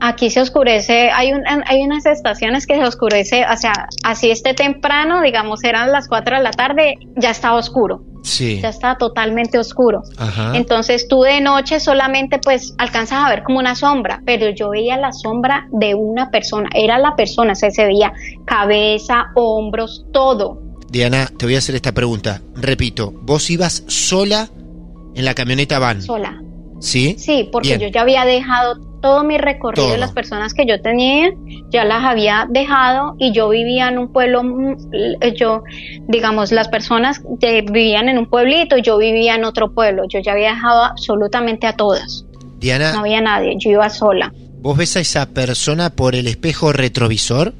aquí 0.00 0.30
se 0.30 0.40
oscurece, 0.40 1.10
hay, 1.10 1.32
un, 1.32 1.42
hay 1.46 1.82
unas 1.82 2.06
estaciones 2.06 2.66
que 2.66 2.76
se 2.76 2.84
oscurece, 2.84 3.44
o 3.52 3.56
sea, 3.56 3.88
así 4.04 4.30
esté 4.30 4.54
temprano, 4.54 5.22
digamos, 5.22 5.64
eran 5.64 5.92
las 5.92 6.08
4 6.08 6.36
de 6.36 6.42
la 6.42 6.50
tarde, 6.50 6.94
ya 7.16 7.30
estaba 7.30 7.56
oscuro, 7.56 8.02
Sí. 8.22 8.60
ya 8.60 8.68
estaba 8.68 8.96
totalmente 8.98 9.58
oscuro. 9.58 10.02
Ajá. 10.18 10.52
Entonces 10.56 11.08
tú 11.08 11.22
de 11.22 11.40
noche 11.40 11.80
solamente 11.80 12.38
pues 12.38 12.74
alcanzas 12.78 13.24
a 13.24 13.28
ver 13.28 13.42
como 13.42 13.58
una 13.58 13.74
sombra, 13.74 14.22
pero 14.26 14.48
yo 14.50 14.70
veía 14.70 14.96
la 14.96 15.12
sombra 15.12 15.66
de 15.72 15.94
una 15.94 16.30
persona, 16.30 16.68
era 16.74 16.98
la 16.98 17.14
persona, 17.16 17.52
o 17.52 17.56
sea, 17.56 17.70
se 17.70 17.84
veía 17.84 18.12
cabeza, 18.44 19.26
hombros, 19.34 20.04
todo. 20.12 20.62
Diana, 20.90 21.28
te 21.36 21.44
voy 21.44 21.54
a 21.54 21.58
hacer 21.58 21.74
esta 21.74 21.92
pregunta. 21.92 22.40
Repito, 22.54 23.12
vos 23.22 23.50
ibas 23.50 23.84
sola 23.88 24.48
en 25.14 25.24
la 25.24 25.34
camioneta 25.34 25.78
van, 25.78 26.00
sola. 26.02 26.40
¿sí? 26.80 27.14
Sí, 27.18 27.48
porque 27.52 27.76
Bien. 27.76 27.80
yo 27.80 27.88
ya 27.88 28.00
había 28.02 28.24
dejado 28.24 28.76
todo 29.00 29.22
mi 29.24 29.38
recorrido, 29.38 29.88
Todo. 29.88 29.96
las 29.96 30.12
personas 30.12 30.54
que 30.54 30.66
yo 30.66 30.80
tenía, 30.80 31.30
ya 31.70 31.84
las 31.84 32.04
había 32.04 32.46
dejado 32.48 33.14
y 33.18 33.32
yo 33.32 33.48
vivía 33.48 33.88
en 33.88 33.98
un 33.98 34.12
pueblo, 34.12 34.42
mm, 34.42 34.76
eh, 35.20 35.34
yo, 35.36 35.62
digamos, 36.08 36.52
las 36.52 36.68
personas 36.68 37.20
que 37.40 37.62
vivían 37.62 38.08
en 38.08 38.18
un 38.18 38.26
pueblito, 38.26 38.76
yo 38.78 38.98
vivía 38.98 39.34
en 39.36 39.44
otro 39.44 39.72
pueblo, 39.72 40.04
yo 40.08 40.18
ya 40.20 40.32
había 40.32 40.50
dejado 40.50 40.82
absolutamente 40.84 41.66
a 41.66 41.74
todas, 41.74 42.24
no 42.32 42.48
Diana, 42.58 42.98
había 42.98 43.20
nadie, 43.20 43.54
yo 43.58 43.70
iba 43.70 43.88
sola 43.90 44.32
¿vos 44.60 44.76
ves 44.76 44.96
a 44.96 45.00
esa 45.00 45.26
persona 45.26 45.90
por 45.90 46.14
el 46.16 46.26
espejo 46.26 46.72
retrovisor? 46.72 47.54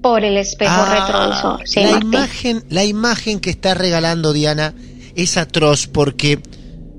por 0.00 0.24
el 0.24 0.36
espejo 0.36 0.72
Ah, 0.74 1.06
retrovisor. 1.06 1.68
Sí, 1.68 1.80
la 1.84 1.90
Martín. 1.92 2.08
imagen, 2.12 2.64
la 2.70 2.84
imagen 2.84 3.38
que 3.38 3.50
está 3.50 3.74
regalando 3.74 4.32
Diana 4.32 4.74
es 5.14 5.36
atroz 5.36 5.86
porque 5.86 6.40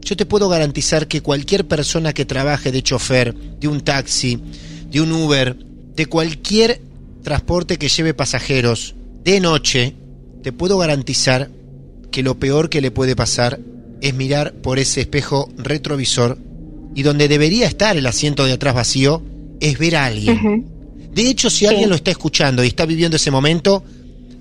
yo 0.03 0.15
te 0.17 0.25
puedo 0.25 0.49
garantizar 0.49 1.07
que 1.07 1.21
cualquier 1.21 1.65
persona 1.67 2.13
que 2.13 2.25
trabaje 2.25 2.71
de 2.71 2.83
chofer, 2.83 3.33
de 3.33 3.67
un 3.67 3.81
taxi, 3.81 4.39
de 4.91 5.01
un 5.01 5.11
Uber, 5.11 5.55
de 5.95 6.05
cualquier 6.07 6.81
transporte 7.23 7.77
que 7.77 7.87
lleve 7.89 8.13
pasajeros 8.13 8.95
de 9.23 9.39
noche, 9.39 9.95
te 10.43 10.51
puedo 10.51 10.77
garantizar 10.77 11.49
que 12.11 12.23
lo 12.23 12.37
peor 12.37 12.69
que 12.69 12.81
le 12.81 12.91
puede 12.91 13.15
pasar 13.15 13.59
es 14.01 14.13
mirar 14.13 14.53
por 14.55 14.79
ese 14.79 15.01
espejo 15.01 15.49
retrovisor 15.57 16.37
y 16.93 17.03
donde 17.03 17.27
debería 17.27 17.65
estar 17.67 17.95
el 17.97 18.05
asiento 18.05 18.45
de 18.45 18.53
atrás 18.53 18.75
vacío 18.75 19.23
es 19.61 19.77
ver 19.79 19.95
a 19.95 20.05
alguien. 20.05 20.65
De 21.13 21.29
hecho, 21.29 21.49
si 21.49 21.59
Sí. 21.59 21.65
alguien 21.67 21.89
lo 21.89 21.95
está 21.95 22.11
escuchando 22.11 22.63
y 22.63 22.67
está 22.67 22.85
viviendo 22.85 23.15
ese 23.15 23.31
momento, 23.31 23.83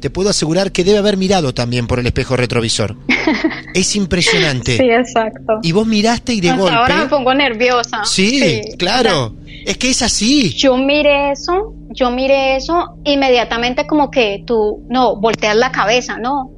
te 0.03 0.11
puedo 0.11 0.29
asegurar 0.29 0.73
que 0.73 0.83
debe 0.85 0.99
haber 0.99 1.17
mirado 1.17 1.55
también 1.55 1.87
por 1.87 1.99
el 2.01 2.07
espejo 2.07 2.37
retrovisor. 2.37 2.97
es 3.75 3.95
impresionante. 3.97 4.77
Sí, 4.77 4.83
exacto. 4.91 5.61
Y 5.63 5.71
vos 5.73 5.87
miraste 5.87 6.35
y 6.35 6.41
de 6.41 6.51
Hasta 6.51 6.61
golpe. 6.61 6.77
ahora 6.77 6.97
me 6.97 7.07
pongo 7.07 7.33
nerviosa. 7.33 8.05
Sí, 8.05 8.61
claro. 8.79 9.35
Es 9.65 9.79
que 9.79 9.91
es 9.91 10.03
así. 10.03 10.51
yo 10.55 10.77
miré 10.77 11.31
eso, 11.31 11.73
yo 11.91 12.11
miré 12.11 12.57
eso, 12.57 12.97
inmediatamente 13.05 13.87
como 13.87 14.11
que 14.11 14.43
tú, 14.45 14.85
no, 14.91 15.17
volteas 15.21 15.57
la 15.57 15.71
cabeza, 15.71 16.19
no. 16.19 16.51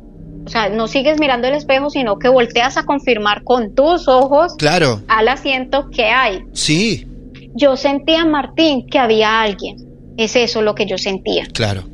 O 0.47 0.49
sea, 0.49 0.71
no 0.71 0.89
sigues 0.89 1.21
mirando 1.21 1.47
el 1.47 1.55
espejo, 1.55 1.91
sino 1.91 2.19
que 2.19 2.29
volteas 2.29 2.77
a 2.79 2.85
confirmar 2.85 3.45
con 3.45 3.75
tus 3.75 4.09
ojos 4.09 4.55
Claro. 4.59 5.03
al 5.09 5.29
asiento 5.29 5.91
que 5.91 6.07
hay. 6.07 6.41
Sí, 6.55 7.07
Yo 7.55 7.77
sentía, 7.77 8.25
Martín, 8.25 8.87
que 8.91 8.99
había 8.99 9.41
alguien. 9.43 9.77
Es 10.17 10.35
eso 10.35 10.61
lo 10.63 10.75
que 10.75 10.87
yo 10.87 10.97
sentía. 10.99 11.47
claro. 11.53 11.85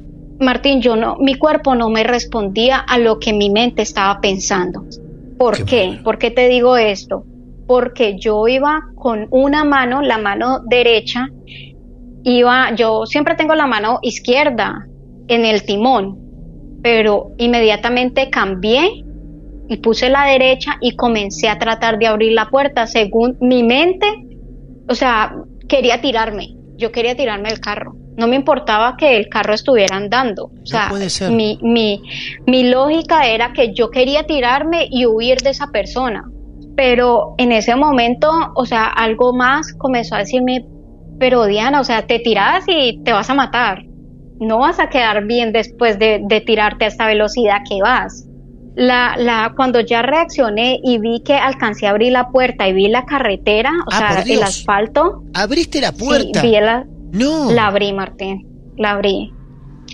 Martín, 0.41 0.81
yo 0.81 0.97
no, 0.97 1.17
mi 1.19 1.35
cuerpo 1.35 1.75
no 1.75 1.91
me 1.91 2.03
respondía 2.03 2.79
a 2.79 2.99
lo 2.99 3.19
que 3.19 3.33
mi 3.33 3.51
mente 3.51 3.83
estaba 3.83 4.21
pensando. 4.21 4.85
¿Por 5.39 5.65
Qué. 5.65 6.01
¿Por 6.03 6.19
qué 6.19 6.31
te 6.31 6.49
digo 6.49 6.77
esto? 6.77 7.25
Porque 7.67 8.17
yo 8.19 8.49
iba 8.49 8.81
con 8.95 9.29
una 9.31 9.65
mano, 9.65 10.03
la 10.03 10.19
mano 10.19 10.61
derecha, 10.67 11.29
iba, 12.25 12.75
yo 12.75 13.07
siempre 13.07 13.35
tengo 13.35 13.55
la 13.55 13.67
mano 13.67 13.99
izquierda 14.03 14.87
en 15.29 15.45
el 15.45 15.63
timón, 15.65 16.19
pero 16.83 17.33
inmediatamente 17.39 18.31
cambié 18.31 19.05
y 19.69 19.77
puse 19.77 20.09
la 20.09 20.25
derecha 20.25 20.79
y 20.81 20.97
comencé 20.97 21.49
a 21.49 21.59
tratar 21.59 21.99
de 21.99 22.07
abrir 22.07 22.33
la 22.33 22.49
puerta 22.49 22.87
según 22.87 23.37
mi 23.41 23.63
mente, 23.63 24.07
o 24.89 24.95
sea, 24.95 25.35
quería 25.69 26.01
tirarme, 26.01 26.57
yo 26.77 26.91
quería 26.91 27.15
tirarme 27.15 27.51
del 27.51 27.61
carro. 27.61 27.95
No 28.21 28.29
me 28.29 28.37
importaba 28.37 28.97
que 28.99 29.17
el 29.17 29.29
carro 29.29 29.55
estuviera 29.55 29.97
andando. 29.97 30.51
O 30.63 30.67
sea, 30.67 30.89
puede 30.91 31.09
ser. 31.09 31.31
Mi, 31.33 31.59
mi, 31.63 32.03
mi 32.47 32.65
lógica 32.71 33.27
era 33.27 33.53
que 33.55 33.73
yo 33.73 33.91
quería 33.91 34.25
tirarme 34.27 34.87
y 34.91 35.07
huir 35.07 35.39
de 35.39 35.51
esa 35.51 35.69
persona. 35.69 36.25
Pero 36.77 37.35
en 37.39 37.51
ese 37.53 37.75
momento, 37.77 38.31
o 38.55 38.67
sea, 38.67 38.85
algo 38.85 39.33
más 39.35 39.73
comenzó 39.79 40.15
a 40.15 40.19
decirme, 40.19 40.67
pero 41.19 41.47
Diana, 41.47 41.81
o 41.81 41.85
sea, 41.85 42.07
te 42.07 42.19
tiras 42.19 42.65
y 42.69 43.03
te 43.05 43.13
vas 43.13 43.29
a 43.31 43.35
matar. 43.35 43.85
No 44.39 44.59
vas 44.59 44.79
a 44.79 44.89
quedar 44.89 45.25
bien 45.27 45.53
después 45.53 45.99
de, 45.99 46.21
de 46.27 46.41
tirarte 46.43 46.85
a 46.85 46.89
esta 46.89 47.07
velocidad 47.07 47.59
que 47.69 47.81
vas. 47.83 48.27
La, 48.77 49.17
la, 49.19 49.53
cuando 49.57 49.81
ya 49.81 50.01
reaccioné 50.03 50.79
y 50.83 50.99
vi 50.99 51.23
que 51.25 51.35
alcancé 51.35 51.87
a 51.87 51.91
abrir 51.91 52.13
la 52.13 52.29
puerta 52.31 52.69
y 52.69 52.73
vi 52.73 52.89
la 52.89 53.05
carretera, 53.05 53.71
o 53.87 53.91
Ah, 53.93 54.23
sea, 54.23 54.23
el 54.35 54.43
asfalto, 54.43 55.25
Abriste 55.35 55.81
la 55.81 55.91
sí, 55.93 55.99
puerta. 56.05 56.41
vi 56.41 56.53
la, 56.53 56.87
no. 57.13 57.51
la 57.53 57.67
abrí, 57.69 57.93
Martín, 57.93 58.47
la 58.77 58.93
abrí. 58.93 59.33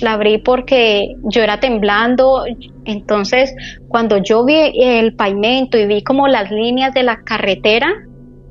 La 0.00 0.12
abrí 0.12 0.36
porque 0.38 1.14
yo 1.24 1.42
era 1.42 1.58
temblando, 1.58 2.44
entonces 2.84 3.54
cuando 3.88 4.18
yo 4.18 4.44
vi 4.44 4.54
el 4.74 5.14
pavimento 5.14 5.78
y 5.78 5.86
vi 5.86 6.02
como 6.02 6.28
las 6.28 6.50
líneas 6.50 6.92
de 6.92 7.02
la 7.02 7.22
carretera 7.22 7.88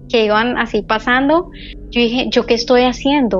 que 0.09 0.25
iban 0.25 0.57
así 0.57 0.81
pasando, 0.81 1.49
yo 1.91 2.01
dije, 2.01 2.27
¿yo 2.31 2.45
qué 2.47 2.55
estoy 2.55 2.81
haciendo? 2.83 3.39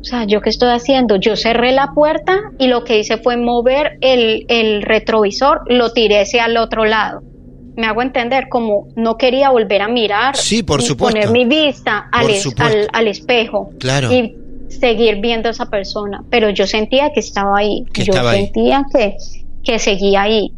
O 0.00 0.02
sea, 0.04 0.24
¿yo 0.24 0.40
qué 0.40 0.50
estoy 0.50 0.70
haciendo? 0.70 1.16
Yo 1.16 1.36
cerré 1.36 1.70
la 1.72 1.92
puerta 1.94 2.40
y 2.58 2.66
lo 2.66 2.82
que 2.84 2.98
hice 2.98 3.18
fue 3.18 3.36
mover 3.36 3.98
el, 4.00 4.44
el 4.48 4.82
retrovisor, 4.82 5.60
lo 5.68 5.92
tiré 5.92 6.20
hacia 6.20 6.46
el 6.46 6.56
otro 6.56 6.84
lado. 6.84 7.22
Me 7.76 7.86
hago 7.86 8.02
entender, 8.02 8.48
como 8.50 8.88
no 8.96 9.16
quería 9.16 9.50
volver 9.50 9.82
a 9.82 9.88
mirar. 9.88 10.36
Sí, 10.36 10.62
por 10.62 10.80
y 10.80 10.84
supuesto. 10.84 11.18
Poner 11.20 11.30
mi 11.32 11.44
vista 11.44 12.08
al, 12.12 12.30
es- 12.30 12.46
al, 12.60 12.88
al 12.92 13.08
espejo. 13.08 13.70
Claro. 13.80 14.12
Y 14.12 14.34
seguir 14.78 15.20
viendo 15.20 15.48
a 15.48 15.52
esa 15.52 15.66
persona. 15.66 16.22
Pero 16.30 16.50
yo 16.50 16.66
sentía 16.66 17.12
que 17.12 17.20
estaba 17.20 17.58
ahí. 17.58 17.84
Que 17.92 18.04
yo 18.04 18.12
estaba 18.12 18.32
ahí. 18.32 18.44
sentía 18.44 18.84
que, 18.92 19.16
que 19.62 19.78
seguía 19.78 20.22
ahí. 20.22 20.52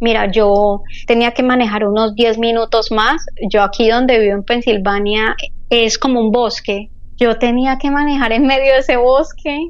Mira, 0.00 0.30
yo 0.30 0.82
tenía 1.06 1.32
que 1.32 1.42
manejar 1.42 1.84
unos 1.84 2.14
10 2.14 2.38
minutos 2.38 2.92
más. 2.92 3.26
Yo 3.50 3.62
aquí 3.62 3.88
donde 3.88 4.18
vivo 4.18 4.34
en 4.34 4.44
Pensilvania 4.44 5.36
es 5.70 5.98
como 5.98 6.20
un 6.20 6.30
bosque. 6.30 6.90
Yo 7.16 7.36
tenía 7.38 7.78
que 7.78 7.90
manejar 7.90 8.32
en 8.32 8.46
medio 8.46 8.72
de 8.74 8.78
ese 8.78 8.96
bosque. 8.96 9.66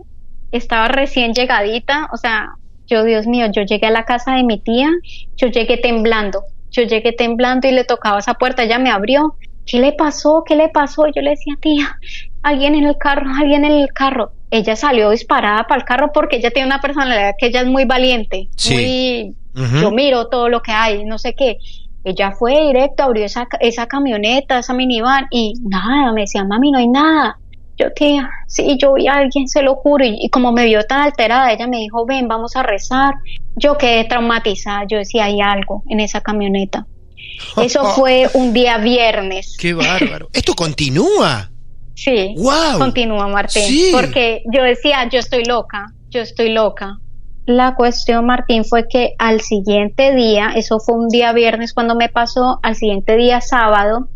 Estaba 0.53 0.89
recién 0.89 1.33
llegadita. 1.33 2.09
O 2.13 2.19
sea, 2.19 2.51
yo, 2.87 3.05
Dios 3.05 3.27
mío, 3.27 3.47
yo 3.51 3.63
llegué 3.63 3.87
a 3.87 3.91
la 3.91 4.05
casa 4.05 4.35
de 4.35 4.45
mi 4.45 4.59
tía. 4.59 4.91
Yo 5.37 5.49
llegué 5.49 5.79
temblando. 5.79 6.43
Yo 6.71 6.83
llegué 6.83 7.13
temblando 7.13 7.67
y 7.67 7.73
le 7.73 7.85
tocaba 7.85 8.19
esa 8.19 8.35
puerta. 8.35 8.65
Ella 8.65 8.79
me 8.79 8.91
abrió. 8.91 9.37
¿Qué 9.65 9.79
le 9.79 9.93
pasó? 9.93 10.45
¿Qué 10.47 10.57
le 10.57 10.69
pasó? 10.69 11.07
Yo 11.15 11.23
le 11.23 11.31
decía, 11.31 11.55
tía, 11.61 11.99
alguien 12.43 12.75
en 12.75 12.85
el 12.85 12.97
carro, 12.97 13.31
alguien 13.37 13.65
en 13.65 13.73
el 13.73 13.93
carro. 13.93 14.33
Ella 14.51 14.77
salió 14.77 15.11
disparada 15.11 15.65
para 15.65 15.81
el 15.81 15.87
carro 15.87 16.11
porque 16.13 16.37
ella 16.37 16.51
tiene 16.51 16.67
una 16.67 16.81
personalidad 16.81 17.35
que 17.39 17.47
ella 17.47 17.61
es 17.61 17.67
muy 17.67 17.85
valiente, 17.85 18.49
Sí. 18.57 18.75
muy 18.75 19.35
yo 19.81 19.91
miro 19.91 20.29
todo 20.29 20.49
lo 20.49 20.63
que 20.63 20.73
hay, 20.73 21.05
no 21.05 21.19
sé 21.19 21.35
qué. 21.35 21.59
Ella 22.05 22.31
fue 22.31 22.67
directo, 22.69 23.03
abrió 23.03 23.25
esa, 23.25 23.47
esa 23.61 23.87
camioneta, 23.87 24.61
esa 24.61 24.73
minivan 24.73 25.27
y 25.31 25.55
nada, 25.63 26.13
me 26.13 26.23
decía, 26.23 26.45
mami, 26.45 26.71
no 26.71 26.79
hay 26.79 26.89
nada. 26.89 27.39
Yo, 27.77 27.93
tía, 27.93 28.31
sí, 28.47 28.77
yo 28.81 28.95
vi 28.95 29.09
a 29.09 29.15
alguien, 29.15 29.47
se 29.49 29.63
lo 29.63 29.75
juro. 29.75 30.05
Y, 30.05 30.17
y 30.21 30.31
como 30.31 30.53
me 30.53 30.65
vio 30.65 30.83
tan 30.85 31.01
alterada, 31.03 31.53
ella 31.53 31.67
me 31.67 31.79
dijo, 31.79 32.07
ven, 32.07 32.27
vamos 32.29 32.57
a 32.57 32.63
rezar. 32.63 33.15
Yo 33.57 33.77
quedé 33.77 34.05
traumatizada, 34.05 34.85
yo 34.89 34.99
decía, 34.99 35.25
hay 35.25 35.41
algo 35.41 35.83
en 35.89 36.01
esa 36.01 36.21
camioneta. 36.21 36.87
Eso 37.63 37.85
fue 37.85 38.29
un 38.35 38.53
día 38.53 38.79
viernes. 38.79 39.57
Qué 39.59 39.75
bárbaro. 39.75 40.29
Esto 40.33 40.55
continúa. 40.55 41.51
Sí. 41.99 42.37
¡Wow! 42.37 42.79
Continúa, 42.79 43.27
Martín. 43.27 43.65
Sí. 43.65 43.91
Porque 43.93 44.43
yo 44.53 44.63
decía, 44.63 45.09
yo 45.09 45.19
estoy 45.19 45.43
loca, 45.45 45.87
yo 46.11 46.21
estoy 46.21 46.53
loca. 46.53 46.99
La 47.45 47.75
cuestión, 47.75 48.25
Martín, 48.25 48.65
fue 48.65 48.87
que 48.87 49.15
al 49.19 49.41
siguiente 49.41 50.15
día, 50.15 50.53
eso 50.55 50.79
fue 50.79 50.97
un 50.97 51.09
día 51.09 51.33
viernes 51.33 51.75
cuando 51.75 51.97
me 51.97 52.09
pasó, 52.09 52.61
al 52.63 52.77
siguiente 52.77 53.17
día 53.17 53.41
sábado, 53.41 54.09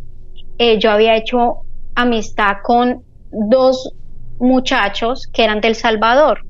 eh, 0.58 0.78
yo 0.78 0.92
había 0.92 1.16
hecho 1.16 1.62
amistad 1.96 2.58
con 2.62 3.02
dos 3.32 3.92
muchachos 4.38 5.26
que 5.32 5.42
eran 5.42 5.60
del 5.60 5.74
Salvador. 5.74 6.46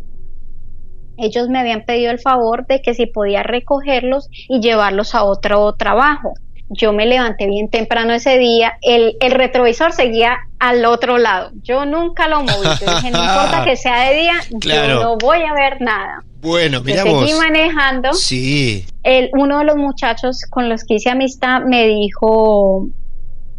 Ellos 1.16 1.48
me 1.48 1.60
habían 1.60 1.86
pedido 1.86 2.10
el 2.10 2.18
favor 2.18 2.66
de 2.66 2.82
que 2.82 2.92
si 2.92 3.06
podía 3.06 3.42
recogerlos 3.42 4.28
y 4.50 4.60
llevarlos 4.60 5.14
a 5.14 5.24
otro 5.24 5.72
trabajo. 5.72 6.34
Yo 6.74 6.92
me 6.92 7.06
levanté 7.06 7.46
bien 7.46 7.68
temprano 7.68 8.12
ese 8.14 8.38
día, 8.38 8.74
el, 8.82 9.16
el 9.20 9.32
retrovisor 9.32 9.92
seguía 9.92 10.38
al 10.58 10.84
otro 10.84 11.18
lado. 11.18 11.50
Yo 11.62 11.84
nunca 11.84 12.28
lo 12.28 12.40
moví. 12.42 12.66
Yo 12.80 12.94
dije, 12.94 13.10
no 13.10 13.18
importa 13.22 13.62
que 13.64 13.76
sea 13.76 14.08
de 14.10 14.14
día, 14.20 14.34
Claro. 14.60 14.94
yo 14.94 15.02
no 15.02 15.16
voy 15.18 15.38
a 15.42 15.52
ver 15.54 15.80
nada. 15.80 16.22
Bueno, 16.40 16.78
Yo 16.78 16.84
mira 16.84 17.02
seguí 17.02 17.14
vos. 17.32 17.38
manejando. 17.38 18.12
Sí. 18.14 18.86
El, 19.02 19.30
uno 19.34 19.58
de 19.58 19.64
los 19.64 19.76
muchachos 19.76 20.40
con 20.50 20.68
los 20.68 20.84
que 20.84 20.94
hice 20.94 21.10
amistad 21.10 21.62
me 21.62 21.86
dijo, 21.86 22.86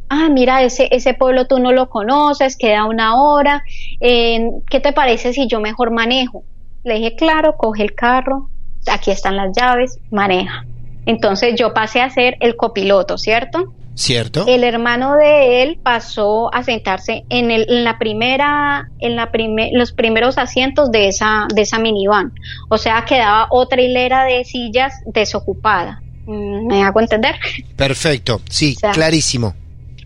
ah, 0.10 0.30
mira, 0.30 0.63
ese, 0.63 0.88
ese 0.91 1.13
pueblo 1.13 1.45
tú 1.47 1.60
no 1.60 1.71
lo 1.71 1.89
conoces, 1.89 2.58
queda 2.58 2.86
una 2.86 3.15
hora, 3.21 3.63
eh, 3.99 4.49
¿qué 4.69 4.80
te 4.80 4.91
parece 4.91 5.34
si 5.34 5.47
yo 5.47 5.60
mejor 5.60 5.91
manejo? 5.91 6.43
Le 6.84 6.95
dije, 6.95 7.15
claro, 7.15 7.56
coge 7.58 7.84
el 7.84 7.93
carro, 7.95 8.49
aquí 8.91 9.12
están 9.12 9.38
las 9.38 9.56
llaves, 9.56 9.97
maneja. 10.12 10.65
Entonces 11.06 11.56
yo 11.58 11.74
pasé 11.74 12.02
a 12.02 12.10
ser 12.10 12.36
el 12.39 12.56
copiloto, 12.56 13.18
¿cierto? 13.18 13.74
¿Cierto? 13.96 14.46
El 14.48 14.63
hermano 14.63 15.16
de 15.16 15.62
él 15.62 15.78
pasó 15.84 16.52
a 16.54 16.63
sentarse 16.63 17.26
en, 17.30 17.52
el, 17.52 17.68
en 17.70 17.84
la 17.84 18.00
primera, 18.00 18.89
en 19.00 19.16
la 19.16 19.32
prime- 19.32 19.70
los 19.74 19.92
primeros 19.92 20.39
asientos 20.39 20.92
de 20.92 21.10
esa, 21.10 21.46
de 21.54 21.62
esa 21.62 21.78
minivan. 21.78 22.32
O 22.70 22.80
sea, 22.80 23.06
quedaba 23.06 23.48
otra 23.52 23.82
hilera 23.82 24.24
de 24.24 24.46
sillas 24.46 24.94
desocupada. 25.06 26.02
¿Me 26.26 26.82
hago 26.84 27.02
entender? 27.02 27.36
Perfecto. 27.76 28.42
Sí, 28.50 28.74
O 28.78 28.80
sea, 28.80 28.92
clarísimo. 28.94 29.54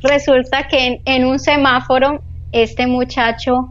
Resulta 0.02 0.68
que 0.68 0.86
en, 0.86 1.02
en 1.06 1.26
un 1.26 1.40
semáforo 1.40 2.22
este 2.52 2.88
muchacho 2.88 3.70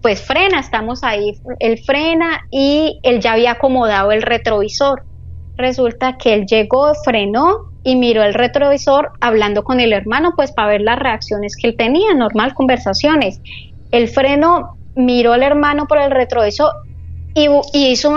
pues 0.00 0.22
frena, 0.22 0.60
estamos 0.60 1.02
ahí, 1.02 1.32
él 1.58 1.78
frena 1.84 2.42
y 2.52 3.00
él 3.02 3.20
ya 3.20 3.32
había 3.32 3.50
acomodado 3.52 4.12
el 4.12 4.22
retrovisor. 4.22 5.02
Resulta 5.58 6.16
que 6.16 6.34
él 6.34 6.46
llegó, 6.46 6.94
frenó 7.04 7.72
y 7.82 7.96
miró 7.96 8.22
el 8.22 8.32
retrovisor 8.32 9.10
hablando 9.20 9.64
con 9.64 9.80
el 9.80 9.92
hermano 9.92 10.32
pues 10.36 10.52
para 10.52 10.68
ver 10.68 10.82
las 10.82 11.00
reacciones 11.00 11.56
que 11.56 11.68
él 11.68 11.76
tenía, 11.76 12.14
normal 12.14 12.54
conversaciones. 12.54 13.40
El 13.90 14.06
freno 14.06 14.76
miró 14.94 15.32
al 15.32 15.42
hermano 15.42 15.86
por 15.88 15.98
el 15.98 16.12
retrovisor 16.12 16.70
y, 17.34 17.48
hizo 17.72 18.10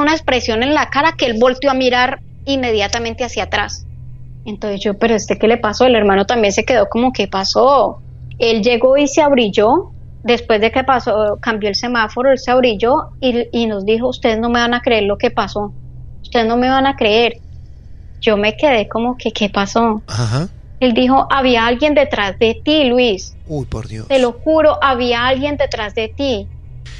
una 0.00 0.12
expresión 0.12 0.62
en 0.62 0.72
la 0.72 0.86
cara 0.86 1.12
que 1.18 1.26
él 1.26 1.36
volteó 1.38 1.70
a 1.70 1.74
mirar 1.74 2.20
inmediatamente 2.46 3.24
hacia 3.24 3.44
atrás. 3.44 3.86
Entonces 4.46 4.80
yo, 4.80 4.98
pero 4.98 5.14
este 5.14 5.38
qué 5.38 5.48
le 5.48 5.58
pasó, 5.58 5.84
el 5.84 5.96
hermano 5.96 6.24
también 6.24 6.54
se 6.54 6.64
quedó 6.64 6.88
como 6.88 7.12
¿qué 7.12 7.28
pasó? 7.28 8.00
Él 8.38 8.62
llegó 8.62 8.96
y 8.96 9.06
se 9.06 9.20
abrilló, 9.20 9.90
después 10.22 10.62
de 10.62 10.72
que 10.72 10.82
pasó, 10.82 11.38
cambió 11.42 11.68
el 11.68 11.74
semáforo, 11.74 12.32
él 12.32 12.38
se 12.38 12.50
abrilló 12.50 13.10
y, 13.20 13.48
y 13.52 13.66
nos 13.66 13.84
dijo, 13.84 14.08
ustedes 14.08 14.40
no 14.40 14.48
me 14.48 14.60
van 14.60 14.72
a 14.72 14.80
creer 14.80 15.04
lo 15.04 15.18
que 15.18 15.30
pasó, 15.30 15.74
ustedes 16.30 16.46
no 16.46 16.56
me 16.56 16.68
van 16.70 16.86
a 16.86 16.94
creer. 16.94 17.38
Yo 18.20 18.36
me 18.36 18.56
quedé 18.56 18.88
como 18.88 19.16
que 19.16 19.32
¿qué 19.32 19.48
pasó? 19.50 20.02
Ajá. 20.06 20.48
Él 20.78 20.94
dijo, 20.94 21.26
había 21.30 21.66
alguien 21.66 21.94
detrás 21.94 22.38
de 22.38 22.56
ti, 22.64 22.84
Luis, 22.84 23.36
Uy, 23.44 23.66
por 23.66 23.88
Dios. 23.88 24.06
te 24.08 24.18
lo 24.20 24.32
juro, 24.32 24.78
había 24.80 25.26
alguien 25.26 25.56
detrás 25.56 25.94
de 25.94 26.08
ti. 26.16 26.48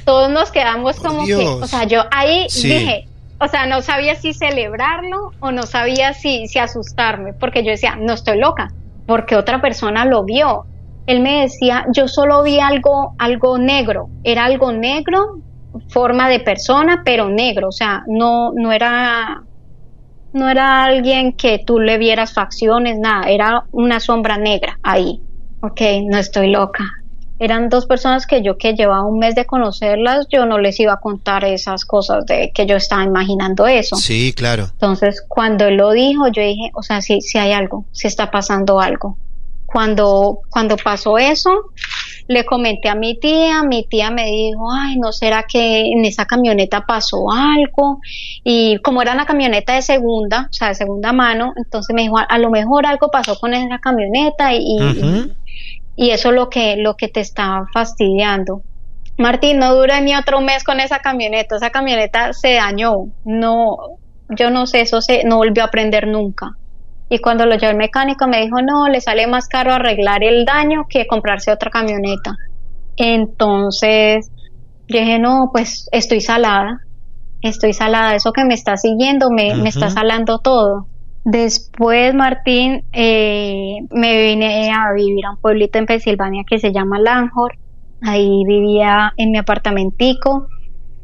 Todos 0.05 0.31
nos 0.31 0.51
quedamos 0.51 0.97
Por 0.99 1.07
como 1.07 1.25
que, 1.27 1.47
o 1.47 1.67
sea, 1.67 1.85
yo 1.85 2.03
ahí 2.11 2.47
Sí. 2.51 2.69
dije, 2.69 3.05
o 3.39 3.47
sea, 3.49 3.67
no 3.67 3.81
sabía 3.81 4.17
si 4.17 4.35
celebrarlo 4.35 5.33
o 5.39 5.53
no 5.53 5.63
sabía 5.63 6.13
si, 6.13 6.47
si 6.49 6.59
asustarme, 6.59 7.33
porque 7.39 7.63
yo 7.65 7.71
decía, 7.71 7.97
no 7.97 8.13
estoy 8.15 8.39
loca, 8.39 8.75
porque 9.07 9.37
otra 9.37 9.61
persona 9.63 10.05
lo 10.05 10.25
vio. 10.25 10.67
Él 11.07 11.21
me 11.21 11.43
decía, 11.43 11.87
yo 11.95 12.07
solo 12.09 12.43
vi 12.43 12.59
algo, 12.61 13.15
algo 13.19 13.57
negro, 13.59 14.11
era 14.25 14.45
algo 14.45 14.73
negro, 14.73 15.25
forma 15.89 16.29
de 16.29 16.41
persona, 16.41 17.03
pero 17.05 17.29
negro, 17.29 17.69
o 17.69 17.73
sea, 17.73 18.03
no, 18.07 18.53
no 18.55 18.73
era, 18.73 19.43
no 20.33 20.49
era 20.49 20.85
alguien 20.85 21.33
que 21.33 21.63
tú 21.65 21.79
le 21.79 21.99
vieras 21.99 22.33
facciones, 22.33 22.99
nada, 22.99 23.29
era 23.29 23.65
una 23.73 24.01
sombra 24.01 24.37
negra 24.37 24.79
ahí. 24.83 25.21
Ok, 25.63 25.81
no 26.05 26.19
estoy 26.19 26.51
loca. 26.51 26.85
Eran 27.39 27.71
dos 27.71 27.87
personas 27.87 28.27
que 28.27 28.43
yo 28.43 28.59
que 28.59 28.75
llevaba 28.75 29.05
un 29.07 29.19
mes 29.19 29.35
de 29.35 29.47
conocerlas, 29.47 30.27
yo 30.31 30.45
no 30.45 30.59
les 30.59 30.79
iba 30.79 30.93
a 30.93 31.01
contar 31.01 31.45
esas 31.45 31.87
cosas 31.87 32.27
de 32.27 32.53
que 32.55 32.67
yo 32.67 32.77
estaba 32.77 33.03
imaginando 33.03 33.67
eso. 33.67 33.97
Sí, 33.97 34.35
claro. 34.35 34.69
Entonces, 34.73 35.25
cuando 35.27 35.67
él 35.67 35.77
lo 35.77 35.91
dijo, 35.93 36.29
yo 36.29 36.43
dije, 36.43 36.71
o 36.75 36.83
sea, 36.83 37.01
sí, 37.01 37.21
sí 37.23 37.39
hay 37.39 37.53
algo, 37.53 37.87
sí 37.93 38.09
está 38.09 38.31
pasando 38.31 38.81
algo. 38.81 39.17
Cuando, 39.65 40.41
cuando 40.51 40.77
pasó 40.77 41.17
eso, 41.17 41.51
le 42.31 42.45
comenté 42.45 42.89
a 42.89 42.95
mi 42.95 43.19
tía, 43.19 43.65
mi 43.65 43.85
tía 43.89 44.13
me 44.13 44.25
dijo, 44.27 44.71
ay, 44.73 44.97
¿no 45.01 45.11
será 45.11 45.45
que 45.53 45.81
en 45.81 46.05
esa 46.05 46.27
camioneta 46.27 46.83
pasó 46.87 47.29
algo? 47.33 47.99
Y 48.45 48.79
como 48.83 49.03
era 49.03 49.15
una 49.15 49.27
camioneta 49.27 49.75
de 49.75 49.83
segunda, 49.83 50.43
o 50.43 50.53
sea, 50.53 50.69
de 50.69 50.77
segunda 50.77 51.13
mano, 51.13 51.53
entonces 51.57 51.93
me 51.93 52.03
dijo, 52.03 52.19
a, 52.19 52.23
a 52.23 52.39
lo 52.39 52.51
mejor 52.51 52.87
algo 52.87 53.09
pasó 53.11 53.35
con 53.37 53.53
esa 53.53 53.79
camioneta 53.81 54.55
y, 54.55 54.59
y- 54.65 55.01
Ujú. 55.01 55.33
y 55.97 56.11
eso 56.11 56.29
es 56.29 56.35
lo 56.37 56.49
que, 56.49 56.77
lo 56.77 56.95
que 56.95 57.09
te 57.09 57.19
está 57.19 57.65
fastidiando. 57.75 58.63
Martín, 59.19 59.59
no 59.59 59.75
dura 59.75 60.01
ni 60.01 60.15
otro 60.15 60.41
mes 60.41 60.63
con 60.63 60.79
esa 60.79 61.01
camioneta, 61.01 61.57
esa 61.57 61.71
camioneta 61.71 62.33
se 62.33 62.55
dañó, 62.55 63.07
no, 63.25 63.77
yo 64.29 64.51
no 64.51 64.67
sé, 64.69 64.83
eso 64.83 65.01
se, 65.01 65.25
no 65.25 65.39
volvió 65.39 65.65
a 65.65 65.67
aprender 65.67 66.07
nunca. 66.07 66.53
Y 67.13 67.19
cuando 67.19 67.45
lo 67.45 67.57
llevé 67.57 67.73
al 67.73 67.77
mecánico 67.77 68.29
me 68.29 68.41
dijo, 68.41 68.63
no, 68.63 68.89
le 68.89 69.01
sale 69.01 69.27
más 69.27 69.49
caro 69.49 69.73
arreglar 69.73 70.23
el 70.23 70.45
daño 70.45 70.87
que 70.89 71.09
comprarse 71.09 71.51
otra 71.51 71.69
camioneta. 71.69 72.37
Entonces, 72.97 74.31
yo 74.87 75.01
dije, 75.01 75.19
no, 75.19 75.51
pues 75.53 75.89
estoy 75.91 76.21
salada, 76.21 76.83
estoy 77.43 77.73
salada, 77.73 78.15
eso 78.15 78.33
que 78.33 78.45
me 78.45 78.55
está 78.55 78.77
siguiendo 78.77 79.29
me, 79.33 79.57
me 79.57 79.71
está 79.71 79.91
salando 79.91 80.39
todo. 80.39 80.87
Después, 81.25 82.15
Martín, 82.15 82.85
eh, 82.93 83.79
me 83.91 84.23
vine 84.23 84.71
a 84.71 84.93
vivir 84.93 85.27
a 85.27 85.33
un 85.33 85.37
pueblito 85.39 85.81
en 85.81 85.87
Pensilvania 85.87 86.45
que 86.49 86.61
se 86.61 86.73
llama 86.73 87.01
Langhor. 87.01 87.59
Ahí 88.03 88.45
vivía 88.47 89.13
en 89.17 89.33
mi 89.33 89.39
apartamentico. 89.39 90.47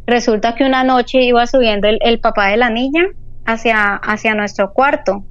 Resulta 0.07 0.55
que 0.55 0.64
una 0.64 0.85
noche 0.85 1.23
iba 1.23 1.49
subiendo 1.49 1.88
el, 1.88 1.99
el 2.01 2.21
papá 2.21 2.47
de 2.47 2.59
la 2.59 2.71
niña 2.71 3.07
hacia, 3.45 3.97
hacia 3.97 4.37
nuestro 4.37 4.73
cuarto 4.73 5.25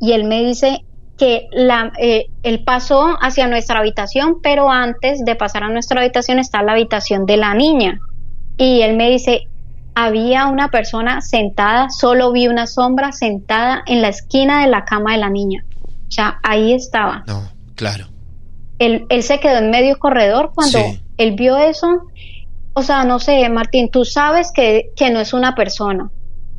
y 0.00 0.12
él 0.12 0.24
me 0.24 0.42
dice, 0.44 0.84
que 1.18 1.46
la, 1.52 1.92
eh, 2.00 2.26
él 2.42 2.64
pasó 2.64 3.16
hacia 3.20 3.46
nuestra 3.46 3.78
habitación, 3.78 4.38
pero 4.42 4.70
antes 4.70 5.24
de 5.24 5.36
pasar 5.36 5.62
a 5.62 5.68
nuestra 5.68 6.00
habitación 6.00 6.40
está 6.40 6.62
la 6.62 6.72
habitación 6.72 7.26
de 7.26 7.36
la 7.36 7.54
niña. 7.54 8.00
Y 8.56 8.80
él 8.80 8.96
me 8.96 9.08
dice, 9.08 9.42
había 9.94 10.46
una 10.46 10.68
persona 10.68 11.20
sentada, 11.20 11.90
solo 11.90 12.32
vi 12.32 12.48
una 12.48 12.66
sombra 12.66 13.12
sentada 13.12 13.84
en 13.86 14.02
la 14.02 14.08
esquina 14.08 14.62
de 14.62 14.68
la 14.68 14.84
cama 14.84 15.12
de 15.12 15.18
la 15.18 15.30
niña. 15.30 15.64
O 15.84 16.10
sea, 16.10 16.40
ahí 16.42 16.72
estaba. 16.72 17.22
No, 17.28 17.48
claro. 17.76 18.06
Él, 18.78 19.06
él 19.08 19.22
se 19.22 19.38
quedó 19.38 19.58
en 19.58 19.70
medio 19.70 19.98
corredor 19.98 20.50
cuando 20.54 20.78
Sí. 20.78 21.00
él 21.18 21.32
vio 21.36 21.56
eso. 21.56 21.88
O 22.74 22.82
sea, 22.82 23.04
no 23.04 23.20
sé, 23.20 23.48
Martín, 23.48 23.90
tú 23.90 24.04
sabes 24.04 24.50
que, 24.52 24.90
que 24.96 25.10
no 25.10 25.20
es 25.20 25.32
una 25.34 25.54
persona. 25.54 26.10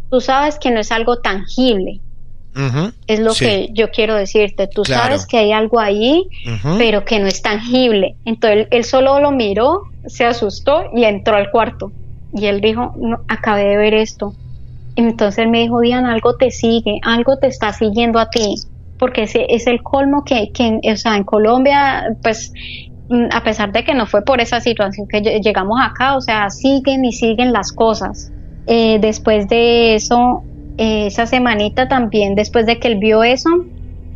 Tú 0.09 0.21
sabes 0.21 0.57
que 0.57 0.71
no 0.71 0.79
es 0.79 0.91
algo 0.91 1.17
tangible. 1.19 1.99
Es 3.07 3.19
lo 3.19 3.33
Sí. 3.33 3.45
que 3.45 3.67
yo 3.73 3.89
quiero 3.89 4.15
decirte. 4.15 4.67
Tú 4.67 4.83
Claro. 4.83 5.03
sabes 5.03 5.25
que 5.27 5.37
hay 5.37 5.51
algo 5.51 5.79
ahí, 5.79 6.23
pero 6.77 7.03
que 7.05 7.19
no 7.19 7.27
es 7.27 7.41
tangible. 7.41 8.17
Entonces 8.25 8.67
él, 8.71 8.83
solo 8.83 9.19
lo 9.19 9.31
miró, 9.31 9.81
se 10.05 10.25
asustó 10.25 10.83
y 10.93 11.03
entró 11.05 11.35
al 11.35 11.49
cuarto. 11.51 11.93
Y 12.31 12.45
él 12.45 12.61
dijo, 12.61 12.93
no, 12.97 13.17
acabé 13.27 13.65
de 13.65 13.77
ver 13.77 13.93
esto. 13.93 14.35
Entonces 14.95 15.39
él 15.39 15.49
me 15.49 15.59
dijo, 15.61 15.79
Diana, 15.81 16.13
algo 16.13 16.35
te 16.35 16.51
sigue, 16.51 16.99
algo 17.03 17.37
te 17.37 17.47
está 17.47 17.73
siguiendo 17.73 18.19
a 18.19 18.29
ti. 18.29 18.55
Porque 18.97 19.23
ese 19.23 19.45
es 19.49 19.65
el 19.67 19.81
colmo 19.81 20.23
que, 20.23 20.51
que 20.53 20.79
o 20.91 20.95
sea, 20.97 21.15
en 21.17 21.23
Colombia, 21.23 22.05
pues, 22.21 22.51
mm, 23.09 23.25
a 23.33 23.43
pesar 23.43 23.71
de 23.71 23.83
que 23.83 23.93
no 23.95 24.05
fue 24.05 24.23
por 24.23 24.39
esa 24.39 24.61
situación 24.61 25.07
que 25.09 25.21
lle- 25.21 25.41
llegamos 25.41 25.79
acá, 25.81 26.15
o 26.15 26.21
sea, 26.21 26.49
siguen 26.49 27.03
y 27.03 27.11
siguen 27.11 27.51
las 27.51 27.71
cosas. 27.71 28.31
Eh, 28.65 28.99
después 28.99 29.47
de 29.49 29.95
eso, 29.95 30.45
esa 30.77 31.25
semanita 31.27 31.87
también, 31.87 32.35
después 32.35 32.65
de 32.65 32.79
que 32.79 32.87
él 32.87 32.97
vio 32.99 33.23
eso, 33.23 33.49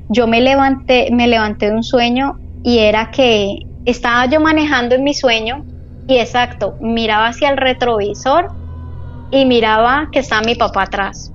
yo 0.10 0.28
me 0.28 0.42
levanté, 0.42 1.10
me 1.12 1.28
levanté 1.28 1.68
de 1.70 1.76
un 1.76 1.84
sueño 1.84 2.36
y 2.64 2.80
era 2.80 3.12
que 3.12 3.60
estaba 3.86 4.26
yo 4.26 4.40
manejando 4.40 4.96
en 4.96 5.04
mi 5.04 5.14
sueño 5.14 5.64
y 6.08 6.18
exacto, 6.18 6.76
miraba 6.82 7.28
hacia 7.28 7.50
el 7.50 7.58
retrovisor 7.58 8.48
y 9.32 9.46
miraba 9.46 10.10
que 10.12 10.20
estaba 10.20 10.42
mi 10.42 10.56
papá 10.56 10.84
atrás. 10.84 11.32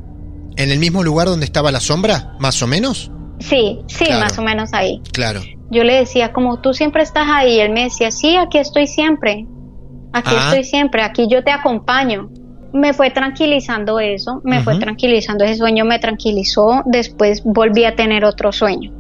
¿En 0.57 0.71
el 0.71 0.79
mismo 0.79 1.03
lugar 1.03 1.29
donde 1.29 1.45
estaba 1.47 1.71
la 1.71 1.81
sombra, 1.81 2.35
más 2.39 2.63
o 2.63 2.67
menos? 2.67 3.11
Sí, 3.39 3.81
sí, 3.87 4.05
Claro. 4.07 4.21
más 4.21 4.39
o 4.39 4.43
menos 4.43 4.71
ahí. 4.73 5.01
Claro. 5.13 5.41
Yo 5.71 5.85
le 5.85 5.95
decía, 5.95 6.33
como 6.33 6.61
tú 6.61 6.75
siempre 6.75 7.03
estás 7.03 7.27
ahí, 7.31 7.59
él 7.61 7.73
me 7.73 7.85
decía, 7.85 8.11
sí, 8.11 8.37
aquí 8.37 8.59
estoy 8.59 8.87
siempre, 8.87 9.47
aquí 10.13 10.31
Ah. 10.37 10.49
estoy 10.49 10.65
siempre, 10.65 11.03
aquí 11.03 11.27
yo 11.31 11.43
te 11.43 11.51
acompaño. 11.51 12.29
Me 12.73 12.95
fue 12.95 13.11
tranquilizando 13.11 14.01
eso, 14.01 14.41
me 14.45 14.61
fue 14.61 14.79
tranquilizando 14.79 15.45
ese 15.45 15.57
sueño, 15.57 15.85
me 15.85 15.99
tranquilizó, 15.99 16.83
después 16.87 17.43
volví 17.45 17.85
a 17.85 17.97
tener 17.97 18.25
otro 18.25 18.51
sueño. 18.51 18.93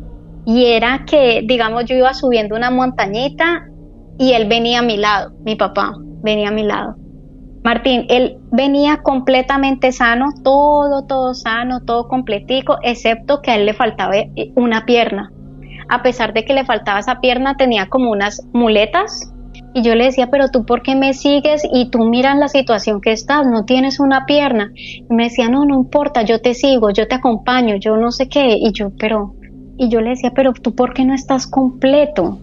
Y 0.44 0.66
era 0.66 1.04
que, 1.06 1.42
digamos, 1.44 1.86
yo 1.86 1.94
iba 1.94 2.12
subiendo 2.12 2.54
una 2.54 2.70
montañita 2.70 3.66
y 4.18 4.32
él 4.32 4.46
venía 4.46 4.80
a 4.80 4.82
mi 4.82 4.96
lado, 4.96 5.32
mi 5.44 5.56
papá 5.56 5.94
venía 6.22 6.48
a 6.48 6.52
mi 6.52 6.64
lado. 6.64 6.96
Martín, 7.64 8.06
él 8.08 8.38
venía 8.50 9.02
completamente 9.02 9.92
sano, 9.92 10.30
todo, 10.42 11.06
todo 11.06 11.32
sano, 11.32 11.80
todo 11.80 12.08
completico, 12.08 12.78
excepto 12.82 13.40
que 13.40 13.52
a 13.52 13.54
él 13.54 13.66
le 13.66 13.74
faltaba 13.74 14.16
eh, 14.16 14.52
una 14.56 14.84
pierna. 14.84 15.30
A 15.88 16.02
pesar 16.02 16.32
de 16.32 16.44
que 16.44 16.54
le 16.54 16.64
faltaba 16.64 16.98
esa 16.98 17.20
pierna, 17.20 17.56
tenía 17.56 17.88
como 17.88 18.10
unas 18.10 18.42
muletas. 18.52 19.31
Y 19.74 19.82
yo 19.82 19.94
le 19.94 20.04
decía, 20.04 20.28
pero 20.30 20.48
tú 20.48 20.64
por 20.66 20.82
qué 20.82 20.94
me 20.94 21.14
sigues 21.14 21.62
y 21.72 21.88
tú 21.90 22.00
miras 22.04 22.36
la 22.36 22.48
situación 22.48 23.00
que 23.00 23.12
estás, 23.12 23.46
no 23.46 23.64
tienes 23.64 24.00
una 24.00 24.26
pierna. 24.26 24.70
Y 24.74 25.04
me 25.08 25.24
decía, 25.24 25.48
no, 25.48 25.64
no 25.64 25.74
importa, 25.76 26.22
yo 26.22 26.40
te 26.40 26.52
sigo, 26.54 26.90
yo 26.90 27.08
te 27.08 27.14
acompaño, 27.14 27.76
yo 27.76 27.96
no 27.96 28.10
sé 28.12 28.28
qué. 28.28 28.56
Y 28.60 28.72
yo, 28.72 28.90
pero, 28.98 29.34
y 29.78 29.88
yo 29.88 30.00
le 30.02 30.10
decía, 30.10 30.32
pero 30.34 30.52
tú 30.52 30.74
por 30.74 30.92
qué 30.92 31.04
no 31.04 31.14
estás 31.14 31.46
completo. 31.46 32.38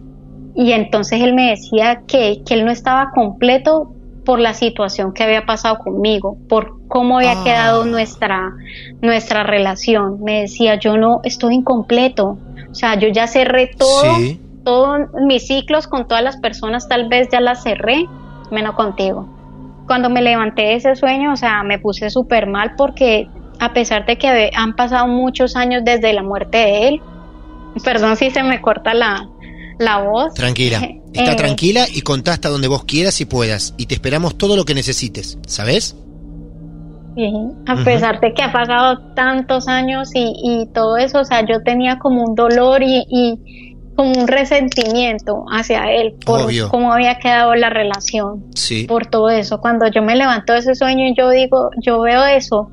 Y 0.56 0.72
entonces 0.72 1.22
él 1.22 1.34
me 1.36 1.52
decía 1.52 2.02
que, 2.08 2.42
que 2.46 2.56
él 2.56 2.66
no 2.66 2.72
estaba 2.72 3.12
completo 3.12 3.94
por 4.26 4.40
la 4.40 4.54
situación 4.54 5.14
que 5.14 5.24
había 5.24 5.46
pasado 5.46 5.78
conmigo, 5.80 6.38
por 6.50 6.86
cómo 6.88 7.18
había 7.18 7.34
Ah. 7.40 7.44
quedado 7.44 7.86
nuestra, 7.86 8.52
nuestra 9.02 9.44
relación. 9.44 10.24
Me 10.24 10.42
decía, 10.42 10.80
yo 10.80 10.98
no 10.98 11.22
estoy 11.24 11.56
incompleto. 11.56 12.38
O 12.72 12.76
sea, 12.76 12.98
yo 13.00 13.08
ya 13.10 13.28
cerré 13.28 13.72
todo, 13.78 14.16
Sí. 14.18 14.40
Todos 14.70 15.00
mis 15.26 15.48
ciclos 15.48 15.88
con 15.88 16.08
todas 16.08 16.24
las 16.24 16.38
personas, 16.38 16.88
tal 16.88 17.10
vez 17.10 17.28
ya 17.32 17.42
las 17.42 17.64
cerré, 17.64 18.06
menos 18.52 18.76
contigo. 18.76 19.28
Cuando 19.88 20.12
me 20.12 20.22
levanté 20.22 20.62
de 20.62 20.76
ese 20.76 20.96
sueño, 20.96 21.34
o 21.34 21.36
sea, 21.36 21.64
me 21.64 21.80
puse 21.80 22.12
súper 22.12 22.46
mal 22.46 22.76
porque 22.78 23.28
a 23.60 23.74
pesar 23.74 24.06
de 24.06 24.20
que 24.20 24.52
han 24.56 24.76
pasado 24.76 25.08
muchos 25.08 25.56
años 25.56 25.82
desde 25.84 26.14
la 26.14 26.22
muerte 26.22 26.60
de 26.60 26.88
él, 26.88 27.02
perdón 27.84 28.16
si 28.16 28.30
se 28.30 28.44
me 28.44 28.62
corta 28.62 28.94
la, 28.94 29.28
la 29.80 30.04
voz. 30.04 30.36
Tranquila. 30.36 30.82
Está 31.14 31.32
Eh, 31.32 31.36
tranquila 31.36 31.88
y 31.92 32.02
contá 32.02 32.34
hasta 32.34 32.50
donde 32.50 32.68
vos 32.68 32.84
quieras 32.84 33.20
y 33.22 33.26
puedas. 33.26 33.74
Y 33.78 33.88
te 33.88 33.96
esperamos 33.96 34.38
todo 34.38 34.56
lo 34.56 34.66
que 34.66 34.76
necesites. 34.76 35.40
¿Sabes? 35.48 35.96
Sí, 37.16 37.34
a 37.66 37.76
pesar 37.84 38.20
de 38.22 38.34
que 38.36 38.44
ha 38.44 38.52
pasado 38.52 39.00
tantos 39.16 39.68
años 39.68 40.12
y, 40.14 40.32
y 40.44 40.68
todo 40.72 40.98
eso, 40.98 41.22
o 41.22 41.26
sea, 41.26 41.42
yo 41.42 41.64
tenía 41.66 41.98
como 41.98 42.24
un 42.24 42.36
dolor 42.36 42.84
y, 42.84 43.04
y 43.10 43.69
como 44.00 44.14
un 44.18 44.30
resentimiento 44.30 45.44
hacia 45.52 45.92
él 45.92 46.14
por 46.26 46.44
Obvio. 46.44 46.70
cómo 46.70 46.94
había 46.94 47.20
quedado 47.20 47.54
la 47.56 47.70
relación, 47.70 48.46
Sí. 48.56 48.86
por 48.88 49.08
todo 49.08 49.30
eso. 49.30 49.60
Cuando 49.60 49.88
yo 49.88 50.02
me 50.02 50.16
levanto 50.16 50.54
de 50.54 50.60
ese 50.60 50.74
sueño 50.74 51.06
y 51.06 51.14
yo 51.18 51.30
digo, 51.30 51.70
yo 51.86 52.00
veo 52.00 52.24
eso, 52.26 52.72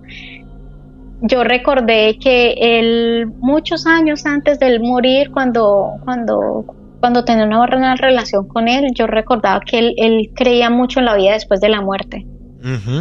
yo 1.22 1.42
recordé 1.42 2.16
que 2.20 2.52
él, 2.78 3.26
muchos 3.40 3.86
años 3.88 4.24
antes 4.24 4.60
de 4.60 4.68
él 4.68 4.80
morir, 4.80 5.32
cuando, 5.32 5.94
cuando, 6.04 6.64
cuando 7.00 7.24
tenía 7.24 7.44
una 7.44 7.58
buena 7.58 7.96
relación 7.96 8.46
con 8.46 8.68
él, 8.68 8.92
yo 8.94 9.08
recordaba 9.08 9.58
que 9.60 9.80
él, 9.80 9.94
él 9.96 10.30
creía 10.32 10.70
mucho 10.70 11.00
en 11.00 11.06
la 11.06 11.16
vida 11.16 11.32
después 11.32 11.60
de 11.60 11.68
la 11.70 11.80
muerte 11.80 12.24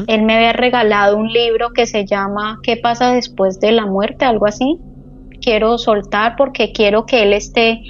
él 0.08 0.22
me 0.24 0.36
había 0.36 0.54
regalado 0.54 1.18
un 1.18 1.28
libro 1.32 1.72
que 1.74 1.88
se 1.88 2.06
llama 2.06 2.60
¿Qué 2.62 2.78
pasa 2.78 3.14
después 3.14 3.60
de 3.60 3.72
la 3.72 3.88
muerte? 3.88 4.24
Algo 4.24 4.46
así. 4.46 4.78
Quiero 5.42 5.80
soltar 5.80 6.36
porque 6.38 6.72
quiero 6.72 7.08
que 7.08 7.24
él 7.24 7.34
esté, 7.34 7.82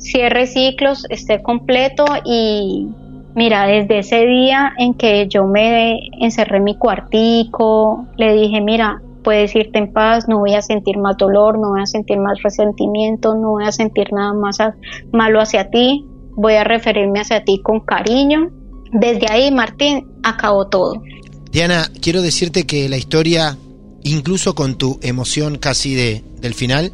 cierre 0.00 0.46
ciclos, 0.46 1.06
esté 1.10 1.42
completo 1.42 2.04
y 2.24 2.88
mira, 3.34 3.66
desde 3.66 4.00
ese 4.00 4.26
día 4.26 4.72
en 4.78 4.94
que 4.94 5.28
yo 5.28 5.44
me 5.46 6.08
encerré 6.20 6.56
en 6.58 6.64
mi 6.64 6.76
cuartico, 6.76 8.06
le 8.16 8.34
dije, 8.34 8.60
mira, 8.60 9.00
puedes 9.22 9.54
irte 9.54 9.78
en 9.78 9.92
paz, 9.92 10.28
no 10.28 10.38
voy 10.38 10.54
a 10.54 10.62
sentir 10.62 10.98
más 10.98 11.16
dolor, 11.16 11.58
no 11.58 11.70
voy 11.70 11.82
a 11.82 11.86
sentir 11.86 12.18
más 12.18 12.42
resentimiento, 12.42 13.34
no 13.34 13.50
voy 13.50 13.64
a 13.64 13.72
sentir 13.72 14.12
nada 14.12 14.32
más 14.32 14.58
malo 15.12 15.40
hacia 15.40 15.70
ti, 15.70 16.04
voy 16.36 16.54
a 16.54 16.64
referirme 16.64 17.20
hacia 17.20 17.44
ti 17.44 17.60
con 17.62 17.80
cariño. 17.80 18.50
Desde 18.92 19.26
ahí, 19.30 19.52
Martín, 19.52 20.08
acabó 20.22 20.66
todo. 20.66 21.02
Diana, 21.52 21.84
quiero 22.00 22.22
decirte 22.22 22.64
que 22.66 22.88
la 22.88 22.96
historia, 22.96 23.56
incluso 24.02 24.54
con 24.54 24.76
tu 24.76 24.98
emoción 25.02 25.58
casi 25.58 25.94
de, 25.94 26.24
del 26.40 26.54
final, 26.54 26.92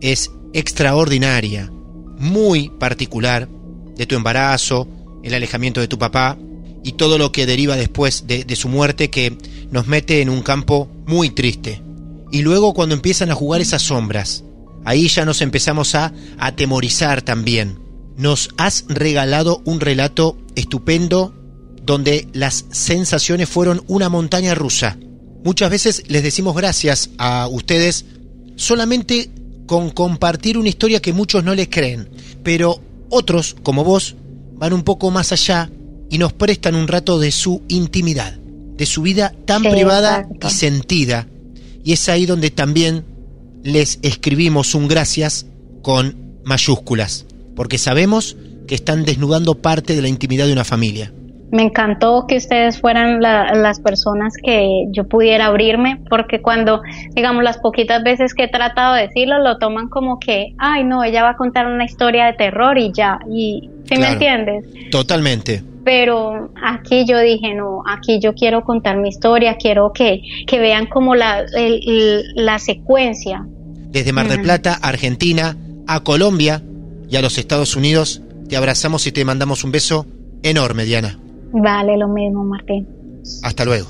es 0.00 0.30
extraordinaria, 0.52 1.70
muy 2.18 2.68
particular, 2.68 3.48
de 3.96 4.06
tu 4.06 4.16
embarazo, 4.16 4.88
el 5.22 5.34
alejamiento 5.34 5.80
de 5.80 5.88
tu 5.88 5.98
papá 5.98 6.36
y 6.82 6.92
todo 6.92 7.18
lo 7.18 7.32
que 7.32 7.46
deriva 7.46 7.76
después 7.76 8.26
de, 8.26 8.44
su 8.56 8.68
muerte 8.68 9.10
que 9.10 9.36
nos 9.70 9.86
mete 9.86 10.20
en 10.20 10.28
un 10.28 10.42
campo 10.42 10.88
muy 11.06 11.30
triste. 11.30 11.82
Y 12.30 12.42
luego 12.42 12.74
cuando 12.74 12.94
empiezan 12.94 13.30
a 13.30 13.34
jugar 13.34 13.60
esas 13.60 13.82
sombras, 13.82 14.44
ahí 14.84 15.08
ya 15.08 15.24
nos 15.24 15.40
empezamos 15.40 15.94
a 15.94 16.12
atemorizar 16.38 17.22
también. 17.22 17.78
Nos 18.16 18.50
has 18.58 18.84
regalado 18.88 19.62
un 19.64 19.80
relato 19.80 20.36
estupendo 20.56 21.34
donde 21.82 22.28
las 22.32 22.66
sensaciones 22.70 23.48
fueron 23.48 23.82
una 23.86 24.08
montaña 24.08 24.54
rusa. 24.54 24.98
Muchas 25.42 25.70
veces 25.70 26.04
les 26.08 26.22
decimos 26.22 26.54
gracias 26.54 27.10
a 27.18 27.48
ustedes 27.48 28.04
solamente 28.56 29.30
con 29.66 29.90
compartir 29.90 30.58
una 30.58 30.68
historia 30.68 31.00
que 31.00 31.12
muchos 31.12 31.44
no 31.44 31.54
les 31.54 31.68
creen, 31.68 32.08
pero 32.42 32.80
otros, 33.10 33.56
como 33.62 33.84
vos, 33.84 34.16
van 34.54 34.72
un 34.72 34.82
poco 34.82 35.10
más 35.10 35.32
allá 35.32 35.70
y 36.10 36.18
nos 36.18 36.32
prestan 36.32 36.74
un 36.74 36.88
rato 36.88 37.18
de 37.18 37.32
su 37.32 37.62
intimidad, 37.68 38.34
de 38.34 38.86
su 38.86 39.02
vida 39.02 39.34
tan 39.46 39.62
Sí, 39.62 39.68
privada 39.70 40.20
exacto. 40.20 40.48
y 40.48 40.50
sentida. 40.50 41.26
Y 41.82 41.92
es 41.92 42.08
ahí 42.08 42.26
donde 42.26 42.50
también 42.50 43.04
les 43.62 43.98
escribimos 44.02 44.74
un 44.74 44.88
gracias 44.88 45.46
con 45.82 46.16
mayúsculas, 46.44 47.26
porque 47.56 47.78
sabemos 47.78 48.36
que 48.66 48.74
están 48.74 49.04
desnudando 49.04 49.56
parte 49.56 49.94
de 49.94 50.02
la 50.02 50.08
intimidad 50.08 50.46
de 50.46 50.52
una 50.52 50.64
familia. 50.64 51.12
Me 51.54 51.62
encantó 51.62 52.24
que 52.26 52.36
ustedes 52.36 52.80
fueran 52.80 53.20
la- 53.22 53.54
las 53.54 53.78
personas 53.78 54.34
que 54.42 54.86
yo 54.90 55.04
pudiera 55.04 55.46
abrirme, 55.46 56.00
porque 56.10 56.42
cuando, 56.42 56.82
digamos, 57.12 57.44
las 57.44 57.58
poquitas 57.58 58.02
veces 58.02 58.34
que 58.34 58.44
he 58.44 58.48
tratado 58.48 58.94
de 58.94 59.02
decirlo, 59.02 59.38
lo 59.38 59.58
toman 59.58 59.88
como 59.88 60.18
que, 60.18 60.54
ay, 60.58 60.82
no, 60.82 61.04
ella 61.04 61.22
va 61.22 61.30
a 61.30 61.36
contar 61.36 61.66
una 61.68 61.84
historia 61.84 62.26
de 62.26 62.32
terror 62.32 62.76
y 62.76 62.90
ya, 62.92 63.20
y 63.30 63.70
¿sí 63.88 63.96
me 63.98 64.08
entiendes? 64.14 64.64
Totalmente. 64.90 65.62
Pero 65.84 66.50
aquí 66.60 67.04
yo 67.06 67.20
dije, 67.20 67.54
no, 67.54 67.82
aquí 67.86 68.18
yo 68.18 68.34
quiero 68.34 68.62
contar 68.64 68.96
mi 68.96 69.10
historia, 69.10 69.54
quiero 69.56 69.92
que, 69.92 70.22
que 70.48 70.58
vean 70.58 70.86
como 70.86 71.14
la, 71.14 71.38
el- 71.40 71.80
el- 71.86 72.24
la 72.34 72.58
secuencia. 72.58 73.46
Desde 73.90 74.12
Mar 74.12 74.26
del. 74.26 74.40
Plata, 74.42 74.76
Argentina, 74.82 75.56
a 75.86 76.00
Colombia 76.00 76.62
y 77.08 77.14
a 77.14 77.22
los 77.22 77.38
Estados 77.38 77.76
Unidos. 77.76 78.22
Te 78.48 78.56
abrazamos 78.56 79.06
y 79.06 79.12
te 79.12 79.24
mandamos 79.24 79.62
un 79.62 79.70
beso 79.70 80.04
enorme, 80.42 80.84
Diana. 80.84 81.18
Vale, 81.54 81.96
lo 81.96 82.08
mismo, 82.08 82.44
Martín. 82.44 82.86
Hasta 83.42 83.64
luego. 83.64 83.88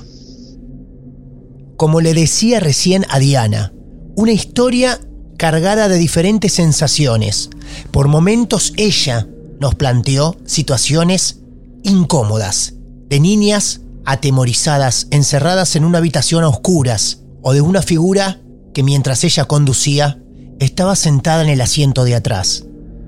Como 1.77 1.99
le 1.99 2.13
decía 2.13 2.59
recién 2.59 3.05
a 3.09 3.19
Diana, 3.19 3.73
una 4.15 4.31
historia 4.31 4.99
cargada 5.37 5.89
de 5.89 5.97
diferentes 5.97 6.53
sensaciones. 6.53 7.49
Por 7.91 8.07
momentos 8.07 8.71
ella 8.77 9.27
nos 9.59 9.75
planteó 9.75 10.37
situaciones 10.45 11.41
incómodas, 11.83 12.75
de 13.09 13.19
niñas 13.19 13.81
atemorizadas, 14.05 15.07
encerradas 15.09 15.75
en 15.75 15.85
una 15.85 15.97
habitación 15.97 16.43
a 16.43 16.49
oscuras, 16.49 17.23
o 17.41 17.53
de 17.53 17.61
una 17.61 17.81
figura 17.81 18.41
que 18.73 18.83
mientras 18.83 19.23
ella 19.23 19.45
conducía 19.45 20.19
estaba 20.59 20.95
sentada 20.95 21.43
en 21.43 21.49
el 21.49 21.61
asiento 21.61 22.03
de 22.03 22.15
atrás. 22.15 22.65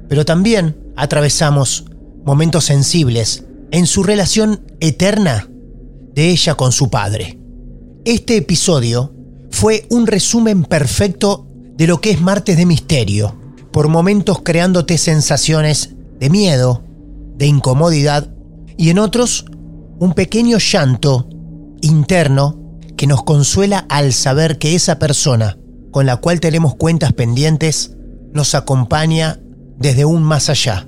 Pero 0.09 0.25
también 0.25 0.93
atravesamos 0.95 1.85
momentos 2.25 2.65
sensibles 2.65 3.46
en 3.71 3.85
su 3.87 4.03
relación 4.03 4.61
eterna 4.79 5.49
de 6.13 6.29
ella 6.29 6.55
con 6.55 6.71
su 6.71 6.89
padre. 6.89 7.39
Este 8.05 8.37
episodio 8.37 9.13
fue 9.51 9.85
un 9.89 10.07
resumen 10.07 10.63
perfecto 10.63 11.47
de 11.75 11.87
lo 11.87 12.01
que 12.01 12.11
es 12.11 12.21
Martes 12.21 12.57
de 12.57 12.65
Misterio, 12.65 13.35
por 13.71 13.87
momentos 13.87 14.41
creándote 14.43 14.97
sensaciones 14.97 15.95
de 16.19 16.29
miedo, 16.29 16.83
de 17.35 17.47
incomodidad 17.47 18.33
y 18.77 18.89
en 18.89 18.99
otros 18.99 19.45
un 19.99 20.13
pequeño 20.13 20.57
llanto 20.57 21.27
interno 21.81 22.79
que 22.95 23.07
nos 23.07 23.23
consuela 23.23 23.85
al 23.89 24.13
saber 24.13 24.57
que 24.57 24.75
esa 24.75 24.97
persona 24.97 25.57
con 25.91 26.05
la 26.05 26.17
cual 26.17 26.39
tenemos 26.39 26.75
cuentas 26.75 27.13
pendientes 27.13 27.95
nos 28.33 28.55
acompaña 28.55 29.39
desde 29.77 30.05
un 30.05 30.23
más 30.23 30.49
allá. 30.49 30.87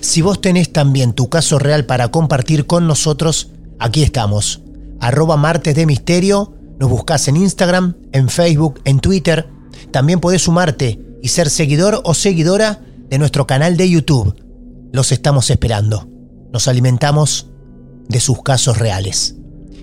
Si 0.00 0.22
vos 0.22 0.40
tenés 0.40 0.72
también 0.72 1.12
tu 1.12 1.28
caso 1.28 1.58
real 1.58 1.86
para 1.86 2.08
compartir 2.08 2.66
con 2.66 2.86
nosotros, 2.86 3.50
aquí 3.78 4.02
estamos. 4.02 4.62
Arroba 5.00 5.36
martes 5.36 5.74
de 5.74 5.86
misterio, 5.86 6.54
nos 6.78 6.90
buscas 6.90 7.28
en 7.28 7.36
Instagram, 7.36 7.96
en 8.12 8.28
Facebook, 8.28 8.80
en 8.84 9.00
Twitter. 9.00 9.48
También 9.90 10.20
podés 10.20 10.42
sumarte 10.42 11.00
y 11.22 11.28
ser 11.28 11.50
seguidor 11.50 12.00
o 12.04 12.14
seguidora 12.14 12.80
de 13.08 13.18
nuestro 13.18 13.46
canal 13.46 13.76
de 13.76 13.88
YouTube. 13.88 14.34
Los 14.92 15.12
estamos 15.12 15.50
esperando. 15.50 16.08
Nos 16.52 16.68
alimentamos 16.68 17.48
de 18.08 18.20
sus 18.20 18.42
casos 18.42 18.78
reales. 18.78 19.36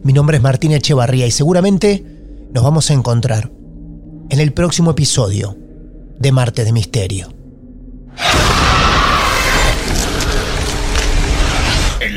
Mi 0.04 0.14
nombre 0.14 0.38
es 0.38 0.44
Martín 0.44 0.72
Echevarría 0.72 1.28
y 1.28 1.32
seguramente 1.32 2.06
nos 2.54 2.64
vamos 2.64 2.90
a 2.90 2.94
encontrar 2.94 3.52
en 4.30 4.40
el 4.40 4.54
próximo 4.54 4.92
episodio 4.92 5.58
de 6.20 6.32
Marte 6.32 6.64
de 6.64 6.72
Misterio. 6.72 7.34